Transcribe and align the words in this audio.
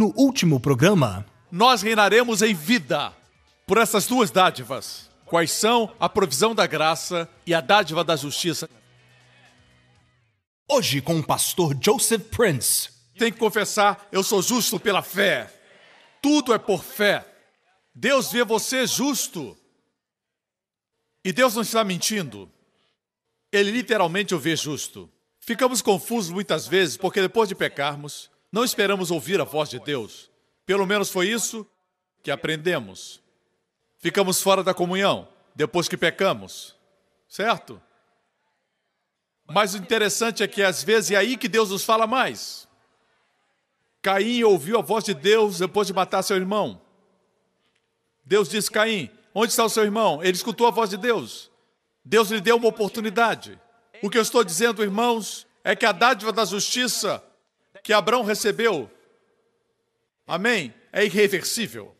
No 0.00 0.14
último 0.16 0.58
programa, 0.58 1.26
nós 1.52 1.82
reinaremos 1.82 2.40
em 2.40 2.54
vida 2.54 3.14
por 3.66 3.76
essas 3.76 4.06
duas 4.06 4.30
dádivas. 4.30 5.10
Quais 5.26 5.50
são 5.50 5.94
a 6.00 6.08
provisão 6.08 6.54
da 6.54 6.66
graça 6.66 7.28
e 7.46 7.52
a 7.52 7.60
dádiva 7.60 8.02
da 8.02 8.16
justiça? 8.16 8.66
Hoje 10.66 11.02
com 11.02 11.18
o 11.18 11.22
pastor 11.22 11.76
Joseph 11.78 12.22
Prince. 12.30 12.88
Tem 13.18 13.30
que 13.30 13.38
confessar, 13.38 14.08
eu 14.10 14.22
sou 14.22 14.40
justo 14.40 14.80
pela 14.80 15.02
fé. 15.02 15.52
Tudo 16.22 16.54
é 16.54 16.58
por 16.58 16.82
fé. 16.82 17.26
Deus 17.94 18.32
vê 18.32 18.42
você 18.42 18.86
justo. 18.86 19.54
E 21.22 21.30
Deus 21.30 21.54
não 21.54 21.60
está 21.60 21.84
mentindo. 21.84 22.50
Ele 23.52 23.70
literalmente 23.70 24.34
o 24.34 24.38
vê 24.38 24.56
justo. 24.56 25.10
Ficamos 25.40 25.82
confusos 25.82 26.30
muitas 26.30 26.66
vezes 26.66 26.96
porque 26.96 27.20
depois 27.20 27.50
de 27.50 27.54
pecarmos, 27.54 28.30
não 28.52 28.64
esperamos 28.64 29.10
ouvir 29.10 29.40
a 29.40 29.44
voz 29.44 29.68
de 29.68 29.78
Deus. 29.78 30.30
Pelo 30.66 30.86
menos 30.86 31.10
foi 31.10 31.28
isso 31.28 31.66
que 32.22 32.30
aprendemos. 32.30 33.20
Ficamos 33.98 34.42
fora 34.42 34.62
da 34.62 34.74
comunhão 34.74 35.28
depois 35.54 35.88
que 35.88 35.96
pecamos, 35.96 36.76
certo? 37.28 37.80
Mas 39.46 39.74
o 39.74 39.78
interessante 39.78 40.42
é 40.42 40.48
que 40.48 40.62
às 40.62 40.82
vezes 40.82 41.10
é 41.10 41.16
aí 41.16 41.36
que 41.36 41.48
Deus 41.48 41.70
nos 41.70 41.84
fala 41.84 42.06
mais. 42.06 42.68
Caim 44.00 44.42
ouviu 44.42 44.78
a 44.78 44.82
voz 44.82 45.04
de 45.04 45.12
Deus 45.12 45.58
depois 45.58 45.86
de 45.86 45.92
matar 45.92 46.22
seu 46.22 46.36
irmão. 46.36 46.80
Deus 48.24 48.48
disse: 48.48 48.70
Caim, 48.70 49.10
onde 49.34 49.50
está 49.50 49.64
o 49.64 49.68
seu 49.68 49.84
irmão? 49.84 50.22
Ele 50.22 50.36
escutou 50.36 50.66
a 50.66 50.70
voz 50.70 50.90
de 50.90 50.96
Deus. 50.96 51.50
Deus 52.04 52.30
lhe 52.30 52.40
deu 52.40 52.56
uma 52.56 52.68
oportunidade. 52.68 53.60
O 54.02 54.08
que 54.08 54.16
eu 54.16 54.22
estou 54.22 54.42
dizendo, 54.42 54.82
irmãos, 54.82 55.46
é 55.62 55.76
que 55.76 55.84
a 55.84 55.92
dádiva 55.92 56.32
da 56.32 56.44
justiça 56.44 57.22
que 57.82 57.92
Abraão 57.92 58.22
recebeu, 58.22 58.90
amém, 60.26 60.74
é 60.92 61.04
irreversível. 61.04 61.96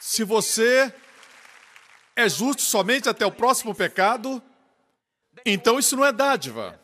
Se 0.00 0.22
você 0.22 0.94
é 2.14 2.28
justo 2.28 2.62
somente 2.62 3.08
até 3.08 3.26
o 3.26 3.32
próximo 3.32 3.74
pecado, 3.74 4.42
então 5.44 5.78
isso 5.78 5.96
não 5.96 6.04
é 6.04 6.12
dádiva. 6.12 6.80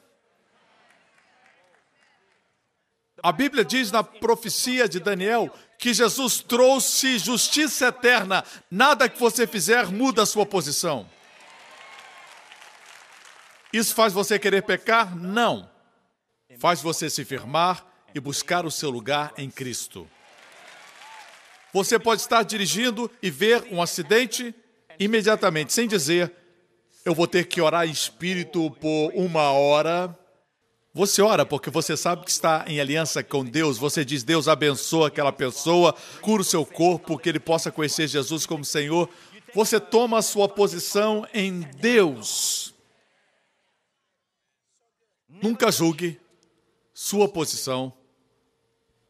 A 3.22 3.33
Bíblia 3.33 3.64
diz 3.64 3.92
na 3.92 4.03
profecia 4.03 4.88
de 4.88 4.98
Daniel 4.98 5.55
que 5.78 5.92
Jesus 5.92 6.38
trouxe 6.38 7.19
justiça 7.19 7.88
eterna. 7.88 8.44
Nada 8.70 9.08
que 9.08 9.20
você 9.20 9.47
fizer 9.47 9.86
muda 9.86 10.22
a 10.22 10.27
sua 10.27 10.47
posição. 10.47 11.08
Isso 13.72 13.94
faz 13.94 14.12
você 14.12 14.38
querer 14.38 14.62
pecar? 14.62 15.16
Não. 15.16 15.70
Faz 16.58 16.82
você 16.82 17.08
se 17.08 17.24
firmar 17.24 17.86
e 18.14 18.20
buscar 18.20 18.66
o 18.66 18.70
seu 18.70 18.91
lugar 18.91 19.32
em 19.38 19.48
Cristo. 19.48 20.08
Você 21.72 21.98
pode 21.98 22.20
estar 22.20 22.42
dirigindo 22.42 23.10
e 23.22 23.30
ver 23.30 23.69
um 23.70 23.80
acidente 23.80 24.53
imediatamente, 24.98 25.72
sem 25.72 25.86
dizer, 25.86 26.32
eu 27.04 27.14
vou 27.14 27.26
ter 27.26 27.44
que 27.47 27.60
orar 27.60 27.86
em 27.86 27.92
espírito 27.92 28.70
por 28.72 29.12
uma 29.14 29.53
hora. 29.53 30.16
Você 30.92 31.22
ora 31.22 31.47
porque 31.47 31.70
você 31.70 31.97
sabe 31.97 32.25
que 32.25 32.30
está 32.30 32.64
em 32.66 32.80
aliança 32.80 33.22
com 33.22 33.44
Deus. 33.44 33.78
Você 33.78 34.04
diz: 34.04 34.25
Deus 34.25 34.48
abençoa 34.48 35.06
aquela 35.06 35.32
pessoa, 35.32 35.94
cura 36.20 36.42
o 36.42 36.44
seu 36.44 36.66
corpo, 36.66 37.19
que 37.19 37.28
ele 37.28 37.38
possa 37.38 37.70
conhecer 37.70 38.09
Jesus 38.09 38.44
como 38.44 38.64
Senhor. 38.64 39.09
Você 39.54 39.78
toma 39.78 40.19
a 40.19 40.22
sua 40.22 40.48
posição 40.48 41.26
em 41.32 41.60
Deus. 41.60 42.69
Nunca 45.43 45.71
julgue 45.71 46.21
sua 46.93 47.28
posição 47.28 47.93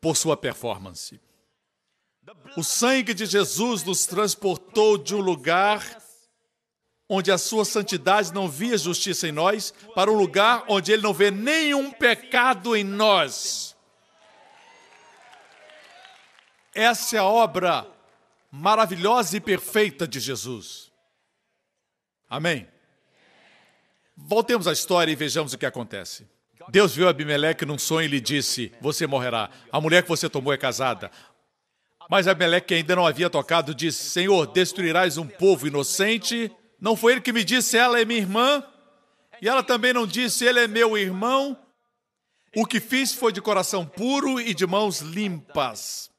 por 0.01 0.17
sua 0.17 0.37
performance. 0.37 1.21
O 2.57 2.63
sangue 2.63 3.13
de 3.13 3.27
Jesus 3.27 3.83
nos 3.83 4.07
transportou 4.07 4.97
de 4.97 5.15
um 5.15 5.21
lugar 5.21 6.01
onde 7.09 7.33
a 7.33 7.39
sua 7.39 7.65
santidade 7.65 8.33
não 8.33 8.49
via 8.49 8.79
justiça 8.79 9.27
em 9.27 9.33
nós, 9.33 9.75
para 9.97 10.13
um 10.13 10.15
lugar 10.15 10.65
onde 10.69 10.93
ele 10.93 11.03
não 11.03 11.13
vê 11.13 11.29
nenhum 11.29 11.91
pecado 11.91 12.77
em 12.77 12.85
nós. 12.85 13.77
Essa 16.73 17.17
é 17.17 17.19
a 17.19 17.25
obra 17.25 17.85
maravilhosa 18.49 19.37
e 19.37 19.41
perfeita 19.41 20.07
de 20.07 20.21
Jesus. 20.21 20.93
Amém. 22.29 22.69
Voltemos 24.27 24.67
à 24.67 24.73
história 24.73 25.11
e 25.13 25.17
vejamos 25.17 25.53
o 25.53 25.59
que 25.59 25.67
acontece. 25.67 26.27
Deus 26.69 26.95
viu 26.95 27.09
Abimeleque 27.09 27.65
num 27.65 27.79
sonho 27.79 28.05
e 28.05 28.09
lhe 28.09 28.21
disse: 28.21 28.73
Você 28.81 29.07
morrerá. 29.07 29.51
A 29.73 29.81
mulher 29.81 30.03
que 30.03 30.09
você 30.09 30.29
tomou 30.29 30.53
é 30.53 30.59
casada. 30.59 31.11
Mas 32.09 32.29
Abimeleque, 32.29 32.69
que 32.69 32.75
ainda 32.75 32.95
não 32.97 33.07
havia 33.07 33.31
tocado, 33.31 33.75
disse: 33.75 34.11
Senhor, 34.11 34.47
destruirás 34.47 35.19
um 35.19 35.27
povo 35.27 35.67
inocente. 35.67 36.51
Não 36.81 36.97
foi 36.97 37.13
ele 37.13 37.21
que 37.21 37.33
me 37.33 37.45
disse: 37.45 37.77
Ela 37.77 38.01
é 38.01 38.05
minha 38.05 38.21
irmã. 38.21 38.63
E 39.43 39.49
ela 39.49 39.63
também 39.63 39.93
não 39.93 40.07
disse: 40.07 40.45
Ele 40.45 40.61
é 40.61 40.69
meu 40.69 40.97
irmão. 40.97 41.57
O 42.55 42.67
que 42.67 42.81
fiz 42.81 43.13
foi 43.13 43.33
de 43.33 43.41
coração 43.41 43.87
puro 43.87 44.41
e 44.41 44.53
de 44.53 44.67
mãos 44.67 45.01
limpas. 45.01 46.11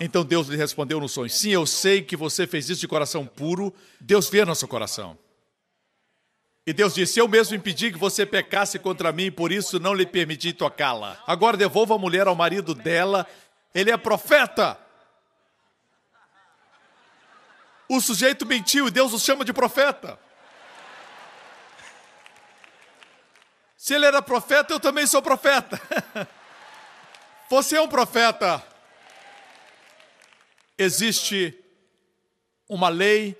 Então 0.00 0.24
Deus 0.24 0.48
lhe 0.48 0.56
respondeu 0.56 1.00
no 1.00 1.08
sonho: 1.08 1.30
Sim, 1.30 1.50
eu 1.50 1.66
sei 1.66 2.02
que 2.02 2.16
você 2.16 2.46
fez 2.46 2.68
isso 2.68 2.80
de 2.80 2.88
coração 2.88 3.26
puro. 3.26 3.72
Deus 4.00 4.28
vê 4.28 4.44
nosso 4.44 4.66
coração. 4.68 5.16
E 6.66 6.72
Deus 6.72 6.94
disse: 6.94 7.18
Eu 7.18 7.26
mesmo 7.26 7.56
impedi 7.56 7.90
que 7.90 7.98
você 7.98 8.24
pecasse 8.24 8.78
contra 8.78 9.12
mim, 9.12 9.30
por 9.30 9.50
isso 9.50 9.80
não 9.80 9.94
lhe 9.94 10.06
permiti 10.06 10.52
tocá-la. 10.52 11.20
Agora 11.26 11.56
devolva 11.56 11.94
a 11.94 11.98
mulher 11.98 12.26
ao 12.26 12.34
marido 12.34 12.74
dela. 12.74 13.26
Ele 13.74 13.90
é 13.90 13.96
profeta. 13.96 14.78
O 17.88 18.00
sujeito 18.00 18.46
mentiu 18.46 18.86
e 18.86 18.90
Deus 18.90 19.12
o 19.12 19.18
chama 19.18 19.44
de 19.44 19.52
profeta. 19.52 20.18
Se 23.76 23.94
ele 23.94 24.06
era 24.06 24.22
profeta, 24.22 24.72
eu 24.72 24.78
também 24.78 25.06
sou 25.06 25.20
profeta. 25.20 25.80
Você 27.50 27.76
é 27.76 27.80
um 27.80 27.88
profeta. 27.88 28.64
Existe 30.78 31.58
uma 32.68 32.88
lei 32.88 33.36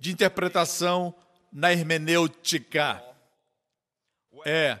de 0.00 0.10
interpretação 0.10 1.14
na 1.52 1.72
hermenêutica. 1.72 3.02
É 4.44 4.78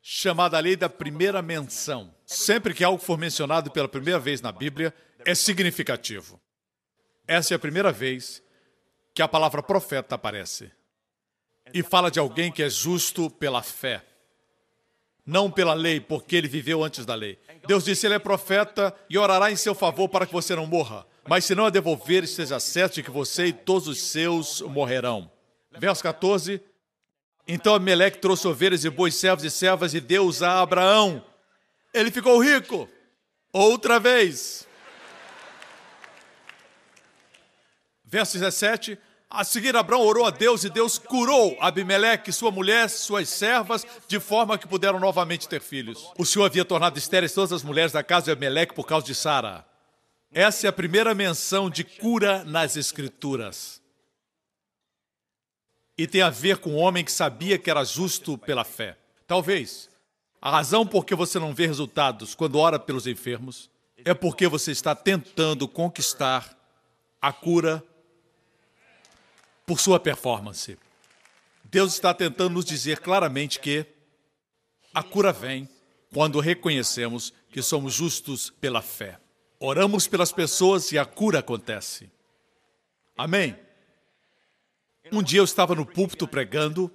chamada 0.00 0.60
lei 0.60 0.76
da 0.76 0.88
primeira 0.88 1.42
menção. 1.42 2.14
Sempre 2.24 2.72
que 2.72 2.84
algo 2.84 3.02
for 3.02 3.18
mencionado 3.18 3.70
pela 3.72 3.88
primeira 3.88 4.20
vez 4.20 4.40
na 4.40 4.52
Bíblia, 4.52 4.94
é 5.24 5.34
significativo. 5.34 6.40
Essa 7.26 7.54
é 7.54 7.56
a 7.56 7.58
primeira 7.58 7.90
vez 7.90 8.40
que 9.12 9.20
a 9.20 9.26
palavra 9.26 9.62
profeta 9.62 10.14
aparece. 10.14 10.70
E 11.74 11.82
fala 11.82 12.10
de 12.10 12.20
alguém 12.20 12.52
que 12.52 12.62
é 12.62 12.70
justo 12.70 13.28
pela 13.28 13.62
fé, 13.62 14.04
não 15.26 15.50
pela 15.50 15.74
lei, 15.74 16.00
porque 16.00 16.36
ele 16.36 16.46
viveu 16.46 16.84
antes 16.84 17.04
da 17.04 17.16
lei. 17.16 17.36
Deus 17.66 17.84
disse: 17.84 18.06
Ele 18.06 18.14
é 18.14 18.20
profeta 18.20 18.94
e 19.10 19.18
orará 19.18 19.50
em 19.50 19.56
seu 19.56 19.74
favor 19.74 20.08
para 20.08 20.24
que 20.24 20.32
você 20.32 20.54
não 20.54 20.66
morra. 20.66 21.04
Mas 21.28 21.44
se 21.44 21.54
não 21.56 21.66
a 21.66 21.70
devolver, 21.70 22.22
esteja 22.22 22.60
certo 22.60 22.94
de 22.94 23.02
que 23.02 23.10
você 23.10 23.46
e 23.46 23.52
todos 23.52 23.88
os 23.88 24.00
seus 24.00 24.60
morrerão. 24.60 25.28
Verso 25.78 26.02
14. 26.02 26.60
Então 27.46 27.74
Ameleque 27.74 28.18
trouxe 28.18 28.46
ovelhas 28.48 28.84
e 28.84 28.90
bois, 28.90 29.14
servos 29.14 29.44
e 29.44 29.50
servas 29.50 29.94
e 29.94 30.00
deu-os 30.00 30.42
a 30.42 30.60
Abraão. 30.60 31.24
Ele 31.94 32.10
ficou 32.10 32.42
rico. 32.42 32.88
Outra 33.52 34.00
vez. 34.00 34.66
Verso 38.04 38.38
17. 38.38 38.98
A 39.28 39.42
seguir, 39.44 39.76
Abraão 39.76 40.02
orou 40.02 40.24
a 40.24 40.30
Deus 40.30 40.62
e 40.64 40.70
Deus 40.70 40.98
curou 40.98 41.56
Abimeleque, 41.60 42.32
sua 42.32 42.50
mulher, 42.50 42.88
suas 42.88 43.28
servas, 43.28 43.84
de 44.06 44.20
forma 44.20 44.56
que 44.56 44.68
puderam 44.68 45.00
novamente 45.00 45.48
ter 45.48 45.60
filhos. 45.60 46.10
O 46.16 46.24
Senhor 46.24 46.44
havia 46.44 46.64
tornado 46.64 46.96
estéreis 46.96 47.32
todas 47.32 47.52
as 47.52 47.64
mulheres 47.64 47.92
da 47.92 48.04
casa 48.04 48.26
de 48.26 48.30
Abimeleque 48.30 48.74
por 48.74 48.86
causa 48.86 49.04
de 49.04 49.14
Sara. 49.14 49.66
Essa 50.32 50.66
é 50.66 50.70
a 50.70 50.72
primeira 50.72 51.14
menção 51.14 51.68
de 51.68 51.82
cura 51.82 52.44
nas 52.44 52.76
Escrituras. 52.76 53.82
E 55.96 56.06
tem 56.06 56.22
a 56.22 56.30
ver 56.30 56.58
com 56.58 56.70
o 56.70 56.76
homem 56.76 57.04
que 57.04 57.12
sabia 57.12 57.58
que 57.58 57.70
era 57.70 57.84
justo 57.84 58.36
pela 58.36 58.64
fé. 58.64 58.96
Talvez 59.26 59.88
a 60.40 60.50
razão 60.50 60.86
por 60.86 61.04
que 61.04 61.14
você 61.14 61.38
não 61.38 61.54
vê 61.54 61.66
resultados 61.66 62.34
quando 62.34 62.58
ora 62.58 62.78
pelos 62.78 63.06
enfermos 63.06 63.70
é 64.04 64.14
porque 64.14 64.46
você 64.46 64.70
está 64.70 64.94
tentando 64.94 65.66
conquistar 65.66 66.56
a 67.20 67.32
cura 67.32 67.82
por 69.66 69.80
sua 69.80 69.98
performance. 69.98 70.78
Deus 71.64 71.94
está 71.94 72.14
tentando 72.14 72.50
nos 72.50 72.64
dizer 72.64 73.00
claramente 73.00 73.58
que 73.58 73.84
a 74.94 75.02
cura 75.02 75.32
vem 75.32 75.68
quando 76.12 76.38
reconhecemos 76.38 77.32
que 77.50 77.60
somos 77.60 77.94
justos 77.94 78.50
pela 78.60 78.80
fé. 78.80 79.18
Oramos 79.58 80.06
pelas 80.06 80.30
pessoas 80.30 80.92
e 80.92 80.98
a 80.98 81.04
cura 81.04 81.40
acontece. 81.40 82.10
Amém? 83.16 83.56
Um 85.12 85.22
dia 85.22 85.40
eu 85.40 85.44
estava 85.44 85.74
no 85.74 85.86
púlpito 85.86 86.26
pregando 86.26 86.90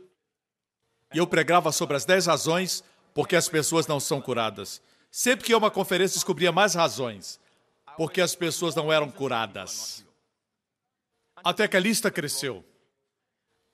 e 1.14 1.18
eu 1.18 1.28
pregava 1.28 1.72
sobre 1.72 1.96
as 1.96 2.06
10 2.06 2.26
razões 2.26 2.84
porque 3.14 3.36
as 3.36 3.48
pessoas 3.48 3.88
não 3.88 4.00
são 4.00 4.22
curadas. 4.22 4.82
Sempre 5.10 5.46
que 5.46 5.52
ia 5.52 5.58
uma 5.58 5.72
conferência, 5.72 6.16
descobria 6.16 6.52
mais 6.52 6.74
razões 6.74 7.40
porque 7.98 8.22
as 8.22 8.36
pessoas 8.36 8.76
não 8.76 8.92
eram 8.92 9.10
curadas. 9.10 10.06
Até 11.44 11.68
que 11.68 11.78
a 11.78 11.80
lista 11.80 12.10
cresceu. 12.10 12.64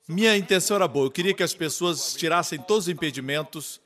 Minha 0.07 0.37
intenção 0.37 0.77
era 0.77 0.87
boa, 0.87 1.07
eu 1.07 1.11
queria 1.11 1.33
que 1.33 1.43
as 1.43 1.53
pessoas 1.53 2.13
tirassem 2.13 2.59
todos 2.59 2.85
os 2.85 2.89
impedimentos 2.89 3.81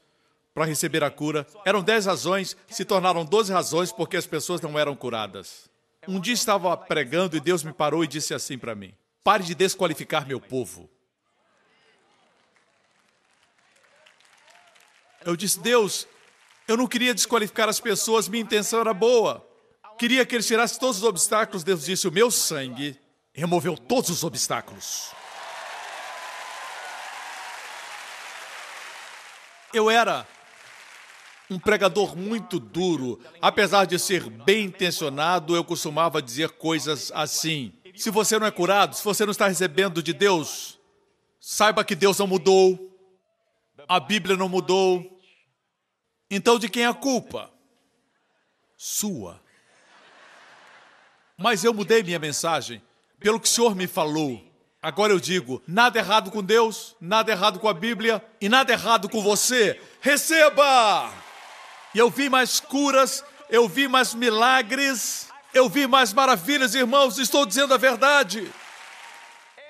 para 0.53 0.65
receber 0.65 1.03
a 1.03 1.09
cura. 1.09 1.47
Eram 1.65 1.81
dez 1.81 2.05
razões, 2.05 2.55
se 2.69 2.85
tornaram 2.85 3.25
doze 3.25 3.51
razões 3.51 3.91
porque 3.91 4.17
as 4.17 4.27
pessoas 4.27 4.61
não 4.61 4.77
eram 4.77 4.95
curadas. 4.95 5.69
Um 6.07 6.19
dia 6.19 6.33
estava 6.33 6.75
pregando 6.77 7.35
e 7.35 7.39
Deus 7.39 7.63
me 7.63 7.73
parou 7.73 8.03
e 8.03 8.07
disse 8.07 8.33
assim 8.33 8.57
para 8.57 8.75
mim: 8.75 8.93
Pare 9.23 9.43
de 9.43 9.53
desqualificar 9.53 10.27
meu 10.27 10.39
povo. 10.39 10.89
Eu 15.23 15.35
disse: 15.35 15.59
Deus, 15.59 16.07
eu 16.67 16.75
não 16.75 16.87
queria 16.87 17.13
desqualificar 17.13 17.69
as 17.69 17.79
pessoas, 17.79 18.27
minha 18.27 18.43
intenção 18.43 18.79
era 18.79 18.93
boa. 18.93 19.47
Queria 19.97 20.25
que 20.25 20.35
ele 20.35 20.43
tirasse 20.43 20.79
todos 20.79 20.97
os 20.97 21.03
obstáculos. 21.03 21.63
Deus 21.63 21.85
disse: 21.85 22.07
O 22.07 22.11
meu 22.11 22.31
sangue 22.31 22.99
removeu 23.33 23.77
todos 23.77 24.09
os 24.09 24.23
obstáculos. 24.23 25.11
Eu 29.73 29.89
era 29.89 30.27
um 31.49 31.59
pregador 31.59 32.15
muito 32.15 32.59
duro. 32.59 33.19
Apesar 33.41 33.85
de 33.85 33.99
ser 33.99 34.29
bem 34.29 34.65
intencionado, 34.65 35.55
eu 35.55 35.63
costumava 35.63 36.21
dizer 36.21 36.49
coisas 36.51 37.11
assim: 37.13 37.73
se 38.01 38.09
você 38.09 38.39
não 38.39 38.47
é 38.47 38.51
curado, 38.51 38.95
se 38.95 39.03
você 39.03 39.25
não 39.25 39.31
está 39.31 39.47
recebendo 39.47 40.01
de 40.01 40.11
Deus, 40.11 40.79
saiba 41.39 41.83
que 41.83 41.93
Deus 41.93 42.17
não 42.17 42.25
mudou, 42.25 42.97
a 43.87 43.99
Bíblia 43.99 44.35
não 44.35 44.49
mudou. 44.49 45.21
Então 46.29 46.57
de 46.57 46.67
quem 46.67 46.83
é 46.83 46.87
a 46.87 46.93
culpa? 46.95 47.51
Sua. 48.75 49.39
Mas 51.37 51.63
eu 51.63 51.73
mudei 51.73 52.01
minha 52.01 52.17
mensagem 52.17 52.81
pelo 53.19 53.39
que 53.39 53.47
o 53.47 53.51
Senhor 53.51 53.75
me 53.75 53.85
falou. 53.85 54.43
Agora 54.81 55.13
eu 55.13 55.19
digo: 55.19 55.61
nada 55.67 55.99
errado 55.99 56.31
com 56.31 56.41
Deus, 56.43 56.95
nada 56.99 57.31
errado 57.31 57.59
com 57.59 57.67
a 57.67 57.73
Bíblia 57.73 58.23
e 58.41 58.49
nada 58.49 58.73
errado 58.73 59.07
com 59.09 59.21
você. 59.21 59.79
Receba! 59.99 61.13
E 61.93 61.99
eu 61.99 62.09
vi 62.09 62.29
mais 62.29 62.59
curas, 62.59 63.23
eu 63.47 63.69
vi 63.69 63.87
mais 63.87 64.15
milagres, 64.15 65.30
eu 65.53 65.69
vi 65.69 65.87
mais 65.87 66.13
maravilhas, 66.13 66.75
irmãos, 66.75 67.17
estou 67.17 67.45
dizendo 67.45 67.73
a 67.73 67.77
verdade. 67.77 68.51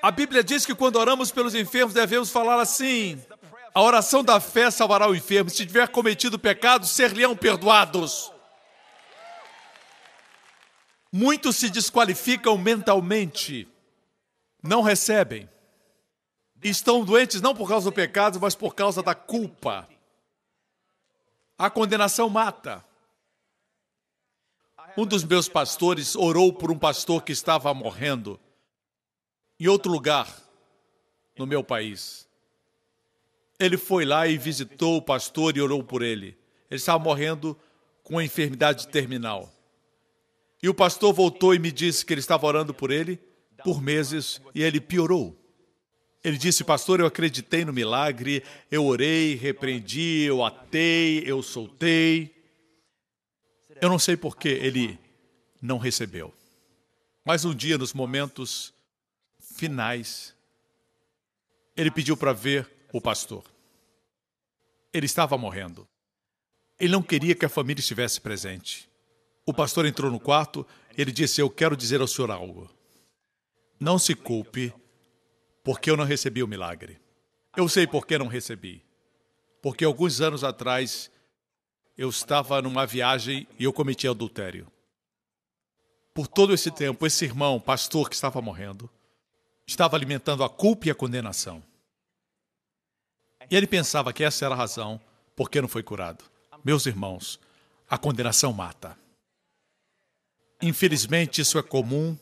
A 0.02 0.10
Bíblia 0.10 0.44
diz 0.44 0.66
que 0.66 0.74
quando 0.74 0.96
oramos 0.96 1.32
pelos 1.32 1.54
enfermos 1.54 1.94
devemos 1.94 2.32
falar 2.32 2.60
assim: 2.60 3.22
a 3.74 3.82
oração 3.82 4.24
da 4.24 4.40
fé 4.40 4.70
salvará 4.72 5.08
o 5.08 5.16
enfermo. 5.16 5.50
Se 5.50 5.66
tiver 5.66 5.88
cometido 5.88 6.40
pecado, 6.40 6.86
ser-lhe-ão 6.86 7.36
perdoados. 7.36 8.32
Muitos 11.12 11.58
se 11.58 11.70
desqualificam 11.70 12.58
mentalmente, 12.58 13.68
não 14.64 14.82
recebem. 14.82 15.50
Estão 16.64 17.04
doentes 17.04 17.42
não 17.42 17.56
por 17.56 17.68
causa 17.68 17.90
do 17.90 17.94
pecado, 17.94 18.40
mas 18.40 18.56
por 18.56 18.76
causa 18.76 19.02
da 19.04 19.14
culpa. 19.14 19.88
A 21.58 21.70
condenação 21.70 22.30
mata. 22.30 22.84
Um 24.98 25.06
dos 25.06 25.24
meus 25.24 25.48
pastores 25.48 26.16
orou 26.16 26.52
por 26.52 26.70
um 26.70 26.78
pastor 26.78 27.24
que 27.24 27.32
estava 27.32 27.74
morrendo 27.74 28.40
em 29.60 29.68
outro 29.68 29.92
lugar 29.92 30.28
no 31.38 31.48
meu 31.48 31.64
país. 31.64 32.28
Ele 33.58 33.78
foi 33.78 34.04
lá 34.04 34.28
e 34.28 34.38
visitou 34.38 34.98
o 34.98 35.02
pastor 35.02 35.56
e 35.56 35.62
orou 35.62 35.84
por 35.84 36.02
ele. 36.02 36.38
Ele 36.70 36.78
estava 36.78 37.02
morrendo 37.02 37.58
com 38.04 38.16
uma 38.16 38.24
enfermidade 38.24 38.88
terminal. 38.88 39.50
E 40.62 40.68
o 40.68 40.74
pastor 40.74 41.14
voltou 41.14 41.56
e 41.56 41.60
me 41.60 41.72
disse 41.72 42.06
que 42.06 42.14
ele 42.14 42.20
estava 42.20 42.46
orando 42.46 42.74
por 42.74 42.92
ele 42.92 43.20
por 43.64 43.82
meses 43.82 44.42
e 44.54 44.62
ele 44.62 44.82
piorou. 44.82 45.38
Ele 46.24 46.38
disse, 46.38 46.64
pastor, 46.64 47.00
eu 47.00 47.06
acreditei 47.06 47.64
no 47.64 47.74
milagre, 47.74 48.44
eu 48.70 48.86
orei, 48.86 49.36
repreendi, 49.36 50.24
eu 50.24 50.44
atei, 50.44 51.24
eu 51.26 51.42
soltei. 51.42 52.41
Eu 53.82 53.90
não 53.90 53.98
sei 53.98 54.16
por 54.16 54.38
que 54.38 54.48
ele 54.48 55.00
não 55.60 55.80
recebeu. 55.80 56.32
Mas 57.26 57.44
um 57.44 57.54
dia, 57.54 57.80
nos 57.80 57.94
momentos 57.94 58.72
finais, 59.40 60.36
ele 61.76 61.90
pediu 61.90 62.16
para 62.16 62.32
ver 62.32 62.70
o 62.94 63.02
pastor. 63.02 63.44
Ele 64.94 65.08
estava 65.08 65.36
morrendo. 65.36 65.88
Ele 66.80 66.92
não 66.92 67.02
queria 67.02 67.34
que 67.34 67.46
a 67.46 67.50
família 67.50 67.80
estivesse 67.80 68.22
presente. 68.22 68.88
O 69.46 69.54
pastor 69.54 69.86
entrou 69.86 70.12
no 70.12 70.20
quarto, 70.20 70.66
ele 70.96 71.12
disse: 71.12 71.42
Eu 71.42 71.50
quero 71.50 71.76
dizer 71.76 72.02
ao 72.02 72.08
senhor 72.08 72.30
algo. 72.30 72.70
Não 73.80 73.98
se 73.98 74.14
culpe 74.14 74.72
porque 75.64 75.90
eu 75.90 75.98
não 75.98 76.06
recebi 76.06 76.44
o 76.44 76.48
milagre. 76.48 77.00
Eu 77.58 77.68
sei 77.68 77.88
por 77.88 78.06
que 78.06 78.18
não 78.18 78.28
recebi. 78.28 78.84
Porque 79.62 79.84
alguns 79.84 80.22
anos 80.22 80.44
atrás 80.44 81.11
eu 82.02 82.10
estava 82.10 82.60
numa 82.64 82.84
viagem 82.84 83.48
e 83.60 83.64
eu 83.64 83.72
cometi 83.72 84.08
adultério. 84.08 84.66
Por 86.16 86.28
todo 86.28 86.52
esse 86.52 86.72
tempo, 86.72 87.06
esse 87.06 87.24
irmão, 87.24 87.60
pastor 87.60 88.10
que 88.10 88.16
estava 88.16 88.42
morrendo, 88.42 88.90
estava 89.68 89.96
alimentando 89.96 90.44
a 90.44 90.50
culpa 90.50 90.88
e 90.88 90.92
a 90.92 90.96
condenação. 90.96 91.64
E 93.52 93.56
ele 93.56 93.68
pensava 93.68 94.12
que 94.12 94.24
essa 94.24 94.44
era 94.44 94.56
a 94.56 94.58
razão 94.58 95.00
por 95.36 95.48
que 95.48 95.62
não 95.62 95.68
foi 95.68 95.84
curado. 95.84 96.26
Meus 96.64 96.88
irmãos, 96.88 97.40
a 97.88 98.00
condenação 98.00 98.52
mata. 98.52 98.98
Infelizmente, 100.60 101.40
isso 101.40 101.60
é 101.60 101.62
comum 101.62 102.18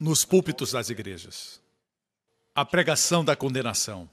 nos 0.00 0.24
púlpitos 0.24 0.72
das 0.72 0.88
igrejas 0.88 1.60
a 2.54 2.64
pregação 2.64 3.22
da 3.24 3.36
condenação. 3.36 4.10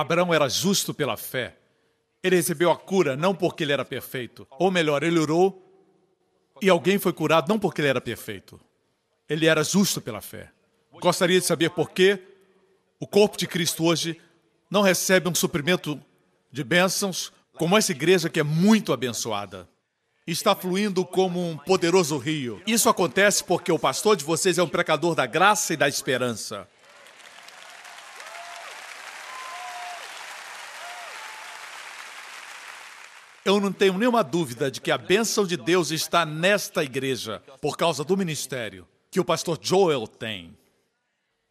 Abraão 0.00 0.32
era 0.32 0.48
justo 0.48 0.92
pela 0.92 1.16
fé. 1.16 1.56
Ele 2.22 2.36
recebeu 2.36 2.70
a 2.70 2.76
cura 2.76 3.16
não 3.16 3.34
porque 3.34 3.64
ele 3.64 3.72
era 3.72 3.84
perfeito. 3.84 4.46
Ou 4.58 4.70
melhor, 4.70 5.02
ele 5.02 5.18
orou 5.18 5.64
e 6.60 6.68
alguém 6.68 6.98
foi 6.98 7.12
curado 7.12 7.48
não 7.48 7.58
porque 7.58 7.80
ele 7.80 7.88
era 7.88 8.00
perfeito. 8.00 8.60
Ele 9.28 9.46
era 9.46 9.62
justo 9.62 10.00
pela 10.00 10.20
fé. 10.20 10.50
Gostaria 11.00 11.38
de 11.38 11.46
saber 11.46 11.70
por 11.70 11.90
que 11.90 12.18
o 12.98 13.06
corpo 13.06 13.36
de 13.36 13.46
Cristo 13.46 13.84
hoje 13.84 14.20
não 14.70 14.82
recebe 14.82 15.28
um 15.28 15.34
suprimento 15.34 16.00
de 16.50 16.64
bênçãos 16.64 17.32
como 17.52 17.76
essa 17.76 17.92
igreja 17.92 18.28
que 18.28 18.40
é 18.40 18.42
muito 18.42 18.92
abençoada 18.92 19.68
está 20.32 20.54
fluindo 20.54 21.04
como 21.04 21.40
um 21.40 21.56
poderoso 21.56 22.18
rio. 22.18 22.60
Isso 22.66 22.88
acontece 22.88 23.42
porque 23.42 23.72
o 23.72 23.78
pastor 23.78 24.14
de 24.14 24.24
vocês 24.24 24.58
é 24.58 24.62
um 24.62 24.68
precador 24.68 25.14
da 25.14 25.24
graça 25.24 25.72
e 25.72 25.76
da 25.76 25.88
esperança. 25.88 26.68
Eu 33.48 33.58
não 33.58 33.72
tenho 33.72 33.96
nenhuma 33.96 34.22
dúvida 34.22 34.70
de 34.70 34.78
que 34.78 34.90
a 34.90 34.98
bênção 34.98 35.46
de 35.46 35.56
Deus 35.56 35.90
está 35.90 36.26
nesta 36.26 36.84
igreja, 36.84 37.42
por 37.62 37.78
causa 37.78 38.04
do 38.04 38.14
ministério 38.14 38.86
que 39.10 39.18
o 39.18 39.24
pastor 39.24 39.58
Joel 39.58 40.06
tem. 40.06 40.54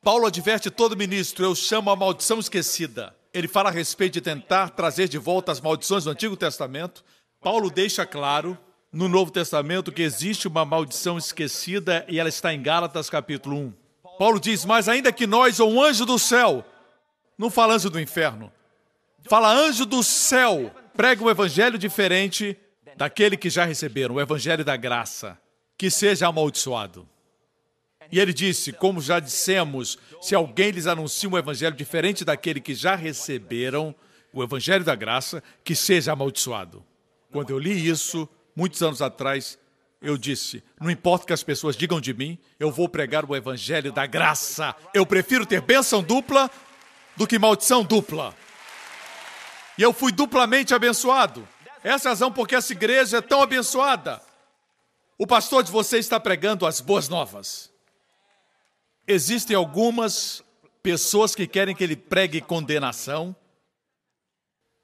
Paulo 0.04 0.28
adverte 0.28 0.70
todo 0.70 0.96
ministro, 0.96 1.44
eu 1.44 1.56
chamo 1.56 1.90
a 1.90 1.96
maldição 1.96 2.38
esquecida. 2.38 3.16
Ele 3.34 3.48
fala 3.48 3.70
a 3.70 3.72
respeito 3.72 4.14
de 4.14 4.22
tentar 4.22 4.70
trazer 4.70 5.08
de 5.08 5.18
volta 5.18 5.52
as 5.52 5.60
maldições 5.60 6.04
do 6.04 6.12
Antigo 6.12 6.38
Testamento. 6.38 7.04
Paulo 7.42 7.72
deixa 7.72 8.06
claro 8.06 8.56
no 8.94 9.10
Novo 9.10 9.32
Testamento 9.32 9.92
que 9.92 10.04
existe 10.04 10.48
uma 10.48 10.64
maldição 10.64 11.18
esquecida 11.18 12.06
e 12.08 12.20
ela 12.20 12.30
está 12.30 12.54
em 12.54 12.62
Gálatas 12.62 13.10
capítulo 13.10 13.58
1. 13.58 13.74
Paulo 14.20 14.40
diz: 14.40 14.66
Mas 14.66 14.88
ainda 14.88 15.12
que 15.12 15.26
nós, 15.26 15.60
ou 15.60 15.72
um 15.72 15.82
anjo 15.82 16.06
do 16.06 16.20
céu, 16.20 16.64
não 17.36 17.50
fala 17.50 17.74
anjo 17.74 17.90
do 17.90 18.00
inferno, 18.00 18.52
fala 19.28 19.52
anjo 19.52 19.84
do 19.84 20.04
céu, 20.04 20.72
prega 20.98 21.24
um 21.24 21.30
evangelho 21.30 21.78
diferente 21.78 22.58
daquele 22.98 23.38
que 23.38 23.50
já 23.50 23.64
receberam, 23.64 24.16
o 24.16 24.22
evangelho 24.22 24.66
da 24.66 24.76
graça, 24.76 25.40
que 25.78 25.92
seja 25.92 26.28
amaldiçoado. 26.28 27.08
E 28.12 28.20
ele 28.20 28.34
disse: 28.34 28.74
Como 28.74 29.00
já 29.00 29.20
dissemos, 29.20 30.00
se 30.20 30.34
alguém 30.34 30.72
lhes 30.72 30.88
anuncia 30.88 31.30
um 31.30 31.38
evangelho 31.38 31.76
diferente 31.76 32.26
daquele 32.26 32.60
que 32.60 32.74
já 32.74 32.96
receberam, 32.96 33.94
o 34.34 34.44
evangelho 34.44 34.84
da 34.84 34.96
graça, 34.96 35.44
que 35.64 35.76
seja 35.76 36.14
amaldiçoado. 36.14 36.84
Quando 37.32 37.52
eu 37.52 37.60
li 37.60 37.88
isso, 37.88 38.28
muitos 38.56 38.82
anos 38.82 39.02
atrás, 39.02 39.60
eu 40.02 40.18
disse: 40.18 40.64
Não 40.80 40.90
importa 40.90 41.26
o 41.26 41.28
que 41.28 41.34
as 41.34 41.44
pessoas 41.44 41.76
digam 41.76 42.02
de 42.02 42.14
mim, 42.14 42.40
eu 42.60 42.72
vou 42.72 42.90
pregar 42.90 43.30
o 43.30 43.36
evangelho 43.36 43.92
da 43.92 44.08
graça. 44.08 44.76
Eu 44.94 45.06
prefiro 45.06 45.46
ter 45.46 45.62
bênção 45.62 46.02
dupla 46.02 46.50
do 47.16 47.28
que 47.28 47.38
maldição 47.38 47.84
dupla. 47.84 48.34
E 49.78 49.82
eu 49.82 49.94
fui 49.94 50.12
duplamente 50.12 50.74
abençoado. 50.74 51.48
Essa 51.84 52.08
é 52.08 52.10
a 52.10 52.12
razão 52.12 52.32
porque 52.32 52.56
essa 52.56 52.74
igreja 52.74 53.18
é 53.18 53.22
tão 53.22 53.42
abençoada. 53.42 54.22
O 55.18 55.28
pastor 55.28 55.64
de 55.64 55.72
vocês 55.72 56.06
está 56.06 56.20
pregando 56.20 56.66
as 56.66 56.82
boas 56.82 57.08
novas. 57.08 57.72
Existem 59.08 59.56
algumas 59.56 60.44
pessoas 60.82 61.36
que 61.36 61.48
querem 61.48 61.76
que 61.76 61.84
ele 61.84 61.96
pregue 61.96 62.42
condenação 62.42 63.36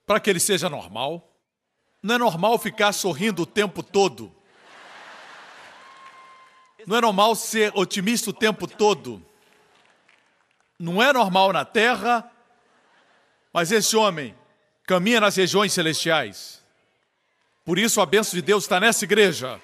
para 0.05 0.19
que 0.19 0.29
ele 0.29 0.39
seja 0.39 0.69
normal. 0.69 1.29
Não 2.01 2.15
é 2.15 2.17
normal 2.17 2.59
ficar 2.59 2.93
sorrindo 2.93 3.43
o 3.43 3.45
tempo 3.45 3.81
todo. 3.81 4.33
Não 6.85 6.97
é 6.97 7.01
normal 7.01 7.35
ser 7.35 7.71
otimista 7.75 8.29
o 8.29 8.33
tempo 8.33 8.67
todo. 8.67 9.25
Não 10.77 11.01
é 11.01 11.13
normal 11.13 11.53
na 11.53 11.63
terra, 11.63 12.29
mas 13.53 13.71
esse 13.71 13.95
homem 13.95 14.35
caminha 14.85 15.19
nas 15.19 15.35
regiões 15.35 15.73
celestiais. 15.73 16.61
Por 17.65 17.79
isso 17.79 18.01
a 18.01 18.05
bênção 18.05 18.33
de 18.33 18.41
Deus 18.41 18.63
está 18.63 18.79
nessa 18.79 19.05
igreja. 19.05 19.59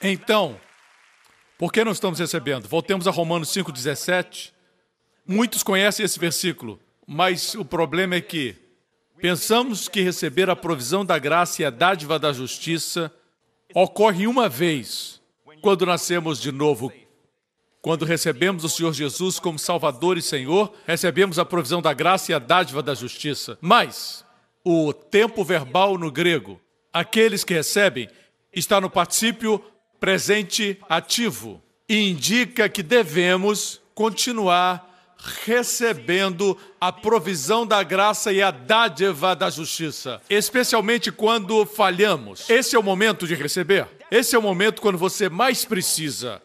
Então, 0.00 0.60
por 1.58 1.72
que 1.72 1.84
não 1.84 1.92
estamos 1.92 2.18
recebendo? 2.18 2.68
Voltemos 2.68 3.08
a 3.08 3.10
Romanos 3.10 3.48
5,17. 3.48 4.52
Muitos 5.26 5.62
conhecem 5.62 6.04
esse 6.04 6.18
versículo, 6.18 6.78
mas 7.06 7.54
o 7.54 7.64
problema 7.64 8.14
é 8.14 8.20
que 8.20 8.54
pensamos 9.18 9.88
que 9.88 10.02
receber 10.02 10.48
a 10.48 10.54
provisão 10.54 11.04
da 11.04 11.18
graça 11.18 11.62
e 11.62 11.64
a 11.64 11.70
dádiva 11.70 12.18
da 12.18 12.32
justiça 12.32 13.12
ocorre 13.74 14.26
uma 14.26 14.48
vez, 14.48 15.20
quando 15.60 15.84
nascemos 15.84 16.40
de 16.40 16.52
novo. 16.52 16.92
Quando 17.86 18.04
recebemos 18.04 18.64
o 18.64 18.68
Senhor 18.68 18.92
Jesus 18.92 19.38
como 19.38 19.60
Salvador 19.60 20.18
e 20.18 20.22
Senhor, 20.22 20.72
recebemos 20.84 21.38
a 21.38 21.44
provisão 21.44 21.80
da 21.80 21.92
graça 21.92 22.32
e 22.32 22.34
a 22.34 22.40
dádiva 22.40 22.82
da 22.82 22.96
justiça. 22.96 23.56
Mas 23.60 24.24
o 24.64 24.92
tempo 24.92 25.44
verbal 25.44 25.96
no 25.96 26.10
grego, 26.10 26.60
aqueles 26.92 27.44
que 27.44 27.54
recebem, 27.54 28.08
está 28.52 28.80
no 28.80 28.90
particípio 28.90 29.62
presente 30.00 30.76
ativo 30.88 31.62
e 31.88 32.10
indica 32.10 32.68
que 32.68 32.82
devemos 32.82 33.80
continuar 33.94 35.14
recebendo 35.44 36.58
a 36.80 36.90
provisão 36.90 37.64
da 37.64 37.84
graça 37.84 38.32
e 38.32 38.42
a 38.42 38.50
dádiva 38.50 39.36
da 39.36 39.48
justiça, 39.48 40.20
especialmente 40.28 41.12
quando 41.12 41.64
falhamos. 41.64 42.50
Esse 42.50 42.74
é 42.74 42.78
o 42.80 42.82
momento 42.82 43.28
de 43.28 43.36
receber. 43.36 43.86
Esse 44.10 44.34
é 44.34 44.38
o 44.40 44.42
momento 44.42 44.82
quando 44.82 44.98
você 44.98 45.28
mais 45.28 45.64
precisa. 45.64 46.42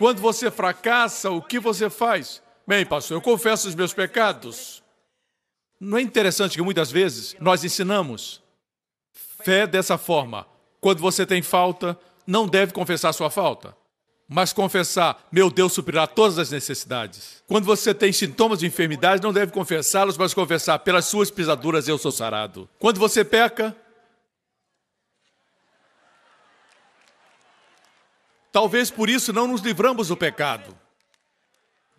Quando 0.00 0.18
você 0.22 0.50
fracassa, 0.50 1.30
o 1.30 1.42
que 1.42 1.60
você 1.60 1.90
faz? 1.90 2.42
Bem, 2.66 2.86
pastor, 2.86 3.18
eu 3.18 3.20
confesso 3.20 3.68
os 3.68 3.74
meus 3.74 3.92
pecados. 3.92 4.82
Não 5.78 5.98
é 5.98 6.00
interessante 6.00 6.56
que 6.56 6.62
muitas 6.62 6.90
vezes 6.90 7.36
nós 7.38 7.62
ensinamos 7.64 8.40
fé 9.44 9.66
dessa 9.66 9.98
forma. 9.98 10.46
Quando 10.80 11.00
você 11.00 11.26
tem 11.26 11.42
falta, 11.42 12.00
não 12.26 12.48
deve 12.48 12.72
confessar 12.72 13.12
sua 13.12 13.28
falta, 13.28 13.76
mas 14.26 14.54
confessar, 14.54 15.22
meu 15.30 15.50
Deus 15.50 15.74
suprirá 15.74 16.06
todas 16.06 16.38
as 16.38 16.50
necessidades. 16.50 17.44
Quando 17.46 17.66
você 17.66 17.92
tem 17.92 18.10
sintomas 18.10 18.60
de 18.60 18.66
enfermidade, 18.66 19.22
não 19.22 19.34
deve 19.34 19.52
confessá-los, 19.52 20.16
mas 20.16 20.32
confessar, 20.32 20.78
pelas 20.78 21.04
suas 21.04 21.30
pisaduras 21.30 21.88
eu 21.88 21.98
sou 21.98 22.10
sarado. 22.10 22.66
Quando 22.78 22.98
você 22.98 23.22
peca, 23.22 23.76
talvez 28.52 28.90
por 28.90 29.08
isso 29.08 29.32
não 29.32 29.46
nos 29.46 29.60
livramos 29.60 30.08
do 30.08 30.16
pecado. 30.16 30.76